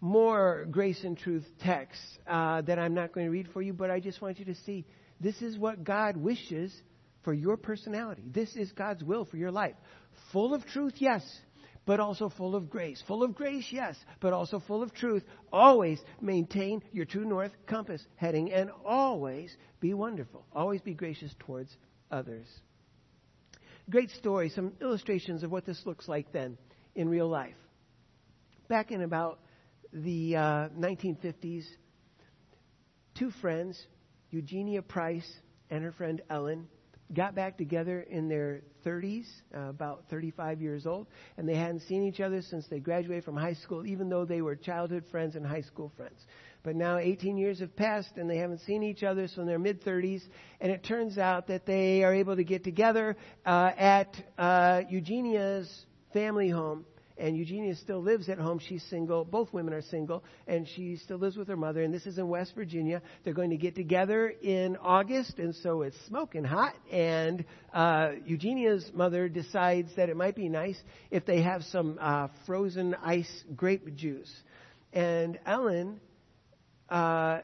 [0.00, 3.90] More grace and truth texts uh, that I'm not going to read for you, but
[3.90, 4.84] I just want you to see
[5.20, 6.74] this is what God wishes
[7.22, 8.24] for your personality.
[8.26, 9.76] This is God's will for your life.
[10.32, 11.22] Full of truth, yes
[11.84, 13.02] but also full of grace.
[13.06, 15.24] Full of grace, yes, but also full of truth.
[15.52, 20.46] Always maintain your true north compass heading and always be wonderful.
[20.52, 21.76] Always be gracious towards
[22.10, 22.46] others.
[23.92, 26.56] Great story, some illustrations of what this looks like then
[26.94, 27.54] in real life.
[28.66, 29.40] Back in about
[29.92, 30.40] the uh,
[30.78, 31.64] 1950s,
[33.18, 33.78] two friends,
[34.30, 35.30] Eugenia Price
[35.68, 36.68] and her friend Ellen,
[37.12, 42.02] got back together in their 30s, uh, about 35 years old, and they hadn't seen
[42.02, 45.44] each other since they graduated from high school, even though they were childhood friends and
[45.46, 46.18] high school friends.
[46.62, 49.58] But now 18 years have passed and they haven't seen each other, so in their
[49.58, 50.22] mid 30s,
[50.60, 55.68] and it turns out that they are able to get together uh, at uh, Eugenia's
[56.12, 56.84] family home
[57.22, 58.58] and Eugenia still lives at home.
[58.58, 59.24] She's single.
[59.24, 61.82] Both women are single, and she still lives with her mother.
[61.82, 63.02] And this is in West Virginia.
[63.22, 66.74] They're going to get together in August, and so it's smoking hot.
[66.90, 72.28] And uh, Eugenia's mother decides that it might be nice if they have some uh,
[72.46, 74.32] frozen ice grape juice.
[74.92, 76.00] And Ellen
[76.92, 77.40] uh,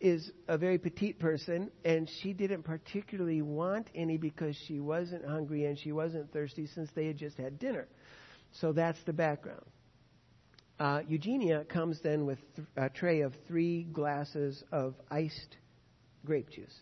[0.00, 5.64] is a very petite person, and she didn't particularly want any because she wasn't hungry
[5.64, 7.88] and she wasn't thirsty since they had just had dinner.
[8.60, 9.64] So that's the background.
[10.78, 15.56] Uh, Eugenia comes then with th- a tray of three glasses of iced
[16.26, 16.74] grape juice.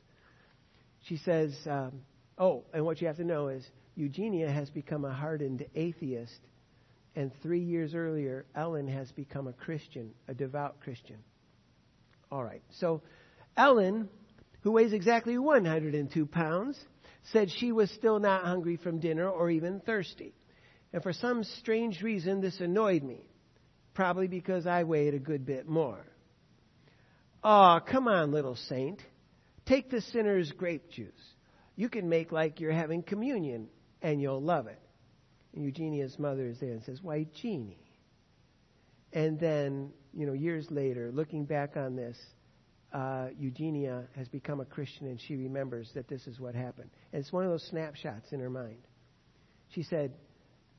[1.06, 2.00] She says, um,
[2.38, 6.40] Oh, and what you have to know is Eugenia has become a hardened atheist,
[7.14, 11.18] and three years earlier, Ellen has become a Christian, a devout Christian.
[12.30, 13.02] All right, so
[13.56, 14.08] Ellen,
[14.60, 16.78] who weighs exactly 102 pounds,
[17.32, 20.34] said she was still not hungry from dinner or even thirsty.
[20.92, 23.26] And for some strange reason, this annoyed me.
[23.94, 26.04] Probably because I weighed a good bit more.
[27.42, 29.00] Oh, come on, little saint.
[29.66, 31.12] Take the sinner's grape juice.
[31.76, 33.68] You can make like you're having communion,
[34.02, 34.78] and you'll love it.
[35.54, 37.78] And Eugenia's mother is there and says, Why, Jeannie.
[39.12, 42.16] And then, you know, years later, looking back on this,
[42.92, 46.90] uh, Eugenia has become a Christian and she remembers that this is what happened.
[47.12, 48.78] And it's one of those snapshots in her mind.
[49.70, 50.12] She said,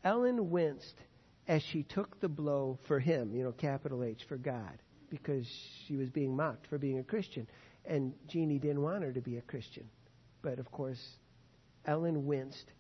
[0.04, 0.96] Ellen winced
[1.48, 4.78] as she took the blow for him, you know, capital H, for God,
[5.10, 5.46] because
[5.88, 7.48] she was being mocked for being a Christian.
[7.86, 9.90] And Jeannie didn't want her to be a Christian.
[10.42, 11.02] But of course,
[11.86, 12.72] Ellen winced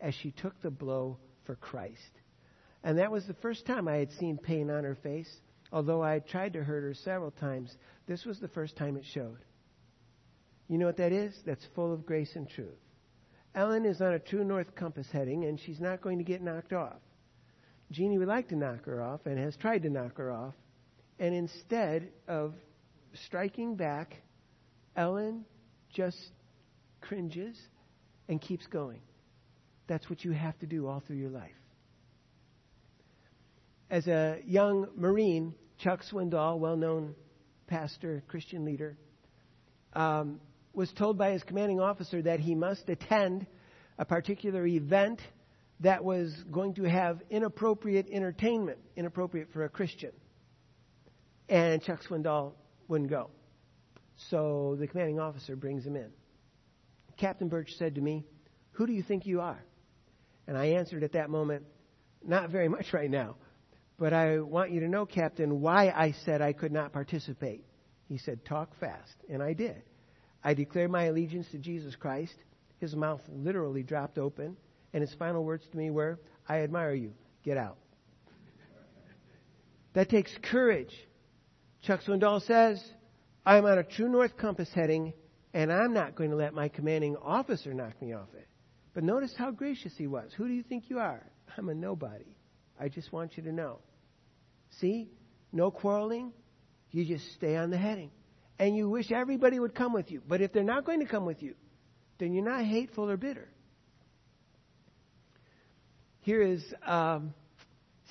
[0.00, 2.20] as she took the blow for Christ.
[2.84, 5.28] And that was the first time I had seen pain on her face.
[5.72, 7.74] Although I tried to hurt her several times,
[8.06, 9.38] this was the first time it showed.
[10.68, 11.34] You know what that is?
[11.46, 12.78] That's full of grace and truth.
[13.54, 16.72] Ellen is on a true north compass heading, and she's not going to get knocked
[16.72, 17.00] off.
[17.90, 20.54] Jeannie would like to knock her off and has tried to knock her off.
[21.18, 22.54] And instead of
[23.26, 24.14] striking back,
[24.94, 25.44] Ellen
[25.92, 26.18] just
[27.00, 27.58] cringes
[28.28, 29.00] and keeps going.
[29.86, 31.50] That's what you have to do all through your life.
[33.90, 37.14] As a young Marine, Chuck Swindoll, well known
[37.66, 38.98] pastor, Christian leader,
[39.94, 40.40] um,
[40.74, 43.46] was told by his commanding officer that he must attend
[43.98, 45.20] a particular event
[45.80, 50.12] that was going to have inappropriate entertainment, inappropriate for a Christian.
[51.48, 52.52] And Chuck Swindoll
[52.88, 53.30] wouldn't go.
[54.30, 56.10] So the commanding officer brings him in.
[57.16, 58.24] Captain Birch said to me,
[58.72, 59.64] Who do you think you are?
[60.46, 61.64] And I answered at that moment,
[62.22, 63.36] Not very much right now.
[63.98, 67.64] But I want you to know, Captain, why I said I could not participate.
[68.08, 69.14] He said, Talk fast.
[69.28, 69.82] And I did.
[70.42, 72.34] I declared my allegiance to Jesus Christ.
[72.78, 74.56] His mouth literally dropped open.
[74.92, 77.12] And his final words to me were, I admire you.
[77.44, 77.76] Get out.
[79.94, 80.94] That takes courage.
[81.82, 82.82] Chuck Swindoll says,
[83.44, 85.12] I'm on a true north compass heading,
[85.54, 88.46] and I'm not going to let my commanding officer knock me off it.
[88.94, 90.30] But notice how gracious he was.
[90.36, 91.24] Who do you think you are?
[91.56, 92.36] I'm a nobody.
[92.78, 93.80] I just want you to know.
[94.80, 95.10] See?
[95.52, 96.32] No quarreling.
[96.90, 98.10] You just stay on the heading.
[98.58, 100.22] And you wish everybody would come with you.
[100.26, 101.54] But if they're not going to come with you,
[102.18, 103.48] then you're not hateful or bitter.
[106.20, 107.34] Here is um,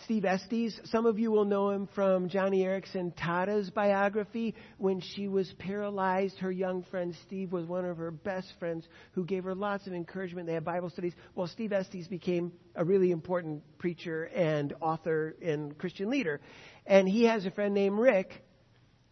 [0.08, 0.80] Steve Estes.
[0.86, 4.56] Some of you will know him from Joni Eareckson Tada's biography.
[4.78, 9.26] When she was paralyzed, her young friend Steve was one of her best friends who
[9.26, 10.48] gave her lots of encouragement.
[10.48, 11.12] They had Bible studies.
[11.36, 16.40] Well, Steve Estes became a really important preacher and author and Christian leader.
[16.86, 18.46] And he has a friend named Rick,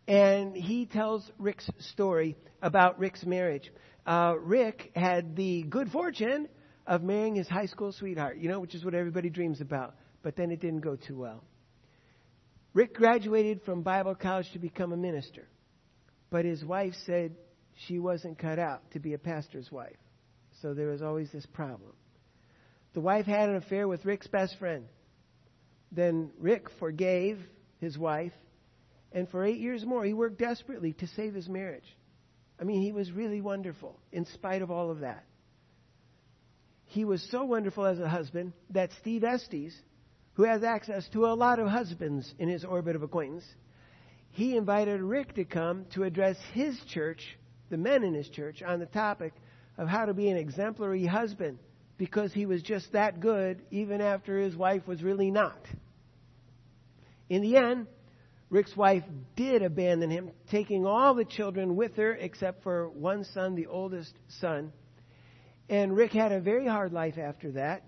[0.08, 3.70] and he tells Rick's story about Rick's marriage.
[4.08, 6.48] Uh, Rick had the good fortune
[6.88, 9.96] of marrying his high school sweetheart, you know, which is what everybody dreams about.
[10.26, 11.44] But then it didn't go too well.
[12.74, 15.48] Rick graduated from Bible college to become a minister,
[16.32, 17.36] but his wife said
[17.86, 20.00] she wasn't cut out to be a pastor's wife.
[20.64, 21.94] So there was always this problem.
[22.96, 24.86] The wife had an affair with Rick's best friend.
[25.92, 27.38] Then Rick forgave
[27.80, 28.34] his wife,
[29.12, 31.96] and for eight years more, he worked desperately to save his marriage.
[32.60, 35.24] I mean, he was really wonderful in spite of all of that
[36.86, 39.74] he was so wonderful as a husband that Steve Estes,
[40.36, 43.46] who has access to a lot of husbands in his orbit of acquaintance,
[44.32, 47.38] he invited Rick to come to address his church,
[47.70, 49.34] the men in his church, on the topic
[49.78, 51.58] of how to be an exemplary husband
[51.98, 55.66] because he was just that good even after his wife was really not.
[57.30, 57.88] In the end,
[58.50, 59.04] Rick's wife
[59.36, 64.14] did abandon him, taking all the children with her except for one son, the oldest
[64.28, 64.72] son.
[65.70, 67.84] And Rick had a very hard life after that.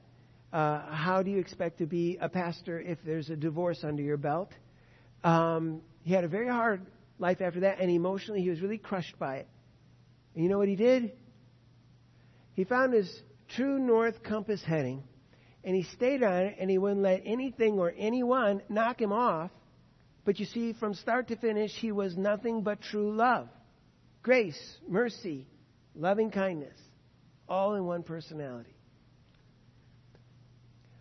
[0.51, 4.17] Uh, how do you expect to be a pastor if there's a divorce under your
[4.17, 4.51] belt?
[5.23, 6.85] Um, he had a very hard
[7.19, 9.47] life after that, and emotionally, he was really crushed by it.
[10.35, 11.11] And you know what he did?
[12.53, 13.21] He found his
[13.55, 15.03] true north compass heading,
[15.63, 19.51] and he stayed on it, and he wouldn't let anything or anyone knock him off.
[20.23, 23.47] But you see, from start to finish, he was nothing but true love,
[24.23, 25.47] grace, mercy,
[25.95, 26.77] loving kindness
[27.49, 28.76] all in one personality.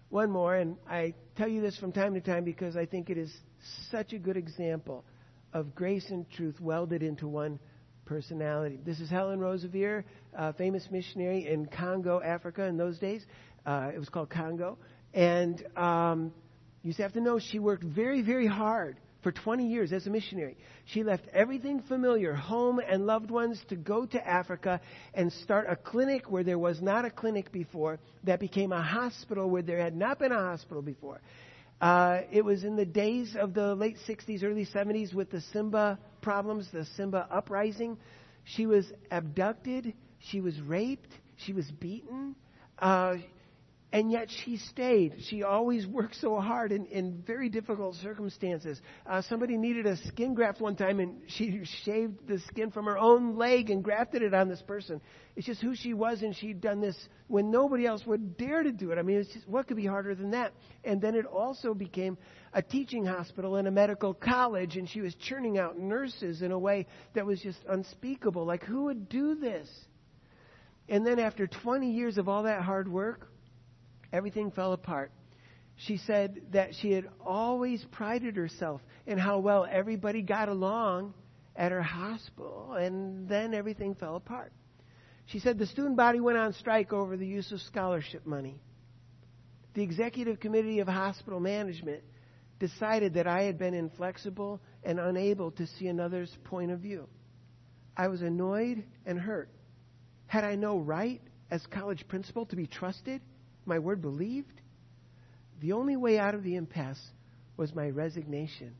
[0.08, 3.18] One more, and I tell you this from time to time because I think it
[3.18, 3.34] is
[3.90, 5.04] such a good example
[5.52, 7.58] of grace and truth welded into one
[8.04, 8.78] personality.
[8.84, 13.24] This is Helen Roseveare, a famous missionary in Congo, Africa in those days.
[13.66, 14.78] Uh, it was called Congo.
[15.12, 16.32] And um,
[16.82, 20.56] you have to know she worked very, very hard for 20 years as a missionary.
[20.84, 24.80] She left everything familiar, home and loved ones, to go to Africa
[25.14, 29.50] and start a clinic where there was not a clinic before, that became a hospital
[29.50, 31.20] where there had not been a hospital before.
[31.80, 35.98] Uh, it was in the days of the late 60s, early 70s with the Simba
[36.22, 37.98] problems, the Simba uprising.
[38.44, 42.36] She was abducted, she was raped, she was beaten.
[42.78, 43.16] Uh,
[43.92, 45.14] and yet she stayed.
[45.28, 48.80] She always worked so hard in, in very difficult circumstances.
[49.06, 52.98] Uh, somebody needed a skin graft one time, and she shaved the skin from her
[52.98, 55.00] own leg and grafted it on this person.
[55.36, 56.96] It's just who she was, and she'd done this
[57.28, 58.98] when nobody else would dare to do it.
[58.98, 60.52] I mean, it's just, what could be harder than that?
[60.82, 62.18] And then it also became
[62.52, 66.58] a teaching hospital and a medical college, and she was churning out nurses in a
[66.58, 68.44] way that was just unspeakable.
[68.44, 69.68] Like, who would do this?
[70.88, 73.28] And then after 20 years of all that hard work,
[74.16, 75.12] everything fell apart.
[75.76, 81.12] She said that she had always prided herself in how well everybody got along
[81.54, 84.52] at her hospital, and then everything fell apart.
[85.26, 88.60] She said the student body went on strike over the use of scholarship money.
[89.74, 92.02] The executive committee of hospital management
[92.58, 97.08] decided that I had been inflexible and unable to see another's point of view.
[97.96, 99.50] I was annoyed and hurt.
[100.26, 103.20] Had I no right as college principal to be trusted,
[103.66, 104.60] my word believed?
[105.60, 107.02] The only way out of the impasse
[107.56, 108.74] was my resignation.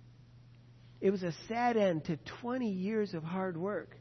[1.01, 3.97] It was a sad end to 20 years of hard work.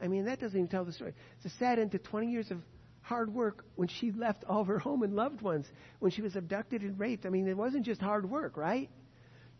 [0.00, 1.14] I mean, that doesn't even tell the story.
[1.36, 2.58] It's a sad end to 20 years of
[3.00, 5.66] hard work when she left all of her home and loved ones,
[5.98, 7.26] when she was abducted and raped.
[7.26, 8.90] I mean, it wasn't just hard work, right?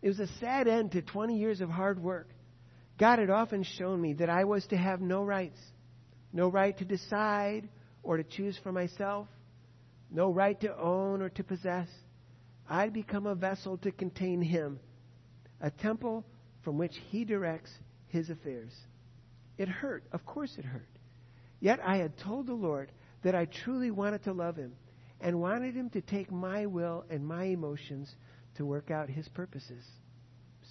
[0.01, 2.29] It was a sad end to 20 years of hard work.
[2.97, 5.59] God had often shown me that I was to have no rights,
[6.33, 7.69] no right to decide
[8.03, 9.27] or to choose for myself,
[10.11, 11.87] no right to own or to possess.
[12.69, 14.79] I'd become a vessel to contain Him,
[15.61, 16.25] a temple
[16.63, 17.71] from which He directs
[18.07, 18.71] His affairs.
[19.57, 20.03] It hurt.
[20.11, 20.87] Of course it hurt.
[21.59, 22.91] Yet I had told the Lord
[23.23, 24.73] that I truly wanted to love Him
[25.19, 28.13] and wanted Him to take my will and my emotions
[28.55, 29.83] to work out His purposes.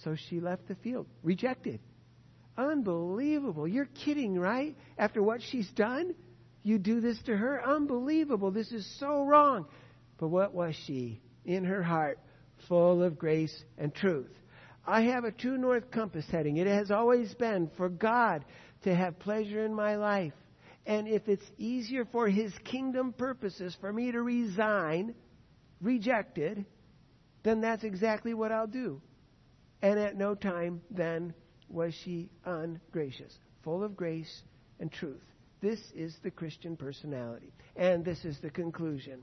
[0.03, 1.79] So she left the field, rejected.
[2.57, 3.67] Unbelievable.
[3.67, 4.75] You're kidding, right?
[4.97, 6.13] After what she's done,
[6.63, 7.63] you do this to her?
[7.63, 8.51] Unbelievable.
[8.51, 9.65] This is so wrong.
[10.17, 11.21] But what was she?
[11.45, 12.19] In her heart,
[12.67, 14.31] full of grace and truth.
[14.85, 16.57] I have a true north compass heading.
[16.57, 18.43] It has always been for God
[18.83, 20.33] to have pleasure in my life.
[20.85, 25.13] And if it's easier for His kingdom purposes for me to resign,
[25.81, 26.65] rejected,
[27.43, 29.01] then that's exactly what I'll do.
[29.81, 31.33] And at no time then
[31.69, 34.41] was she ungracious, full of grace
[34.79, 35.28] and truth.
[35.61, 37.53] This is the Christian personality.
[37.75, 39.19] And this is the conclusion.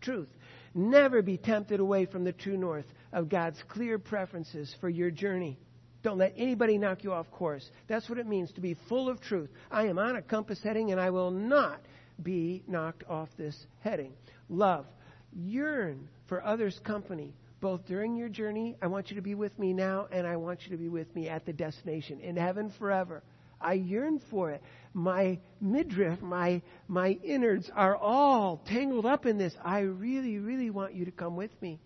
[0.00, 0.28] Truth.
[0.74, 5.58] Never be tempted away from the true north of God's clear preferences for your journey.
[6.02, 7.70] Don't let anybody knock you off course.
[7.86, 9.50] That's what it means to be full of truth.
[9.70, 11.80] I am on a compass heading and I will not
[12.20, 14.12] be knocked off this heading.
[14.48, 14.86] Love.
[15.34, 18.76] Yearn for others' company, both during your journey.
[18.82, 21.14] I want you to be with me now, and I want you to be with
[21.14, 23.22] me at the destination in heaven forever.
[23.62, 24.62] I yearn for it.
[24.94, 29.54] My midriff, my, my innards are all tangled up in this.
[29.64, 31.80] I really, really want you to come with me.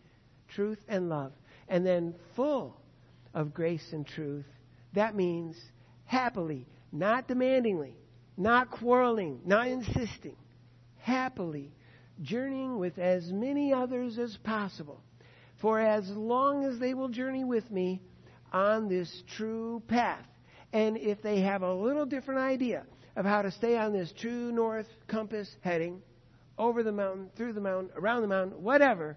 [0.48, 1.32] Truth and love.
[1.68, 2.80] And then full
[3.34, 4.46] of grace and truth.
[4.94, 5.56] That means
[6.04, 7.94] happily, not demandingly,
[8.36, 10.36] not quarreling, not insisting.
[10.98, 11.70] Happily
[12.22, 15.00] journeying with as many others as possible.
[15.60, 18.02] For as long as they will journey with me
[18.52, 20.26] on this true path,
[20.76, 22.84] and if they have a little different idea
[23.16, 26.02] of how to stay on this true north compass heading,
[26.58, 29.16] over the mountain, through the mountain, around the mountain, whatever,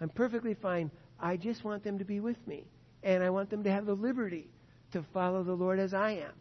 [0.00, 0.92] I'm perfectly fine.
[1.18, 2.68] I just want them to be with me.
[3.02, 4.48] And I want them to have the liberty
[4.92, 6.32] to follow the Lord as I am.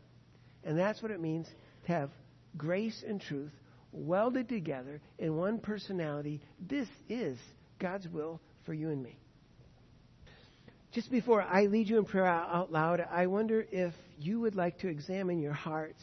[0.63, 1.47] And that's what it means
[1.87, 2.11] to have
[2.55, 3.53] grace and truth
[3.91, 6.41] welded together in one personality.
[6.59, 7.39] This is
[7.79, 9.17] God's will for you and me.
[10.93, 14.77] Just before I lead you in prayer out loud, I wonder if you would like
[14.79, 15.99] to examine your hearts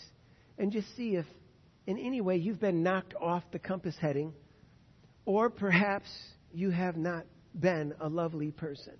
[0.58, 1.24] and just see if
[1.86, 4.34] in any way you've been knocked off the compass heading,
[5.26, 6.08] or perhaps
[6.52, 7.24] you have not
[7.54, 8.94] been a lovely person.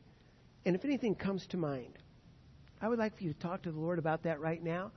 [0.64, 1.98] And if anything comes to mind,
[2.80, 4.92] I would like for you to talk to the Lord about that right now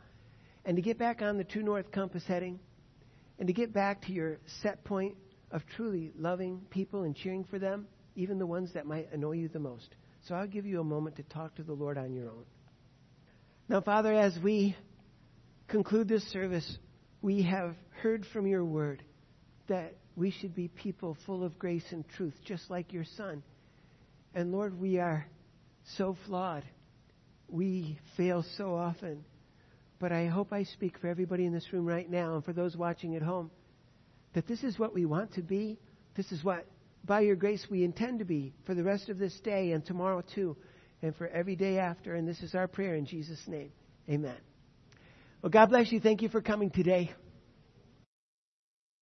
[0.64, 2.60] and to get back on the true north compass heading
[3.40, 5.16] and to get back to your set point
[5.50, 9.48] of truly loving people and cheering for them, even the ones that might annoy you
[9.48, 9.96] the most.
[10.28, 12.46] So I'll give you a moment to talk to the Lord on your own.
[13.68, 14.76] Now, Father, as we
[15.68, 16.78] conclude this service,
[17.22, 19.04] we have heard from your word
[19.68, 23.44] that we should be people full of grace and truth, just like your Son.
[24.34, 25.26] And Lord, we are
[25.98, 26.64] so flawed.
[27.50, 29.26] We fail so often.
[30.00, 32.76] But I hope I speak for everybody in this room right now and for those
[32.76, 33.52] watching at home
[34.34, 35.78] that this is what we want to be.
[36.16, 36.66] This is what
[37.06, 40.24] by your grace, we intend to be for the rest of this day and tomorrow
[40.34, 40.56] too,
[41.02, 42.16] and for every day after.
[42.16, 43.72] And this is our prayer in Jesus' name.
[44.10, 44.38] Amen.
[45.42, 46.00] Well, God bless you.
[46.00, 47.12] Thank you for coming today.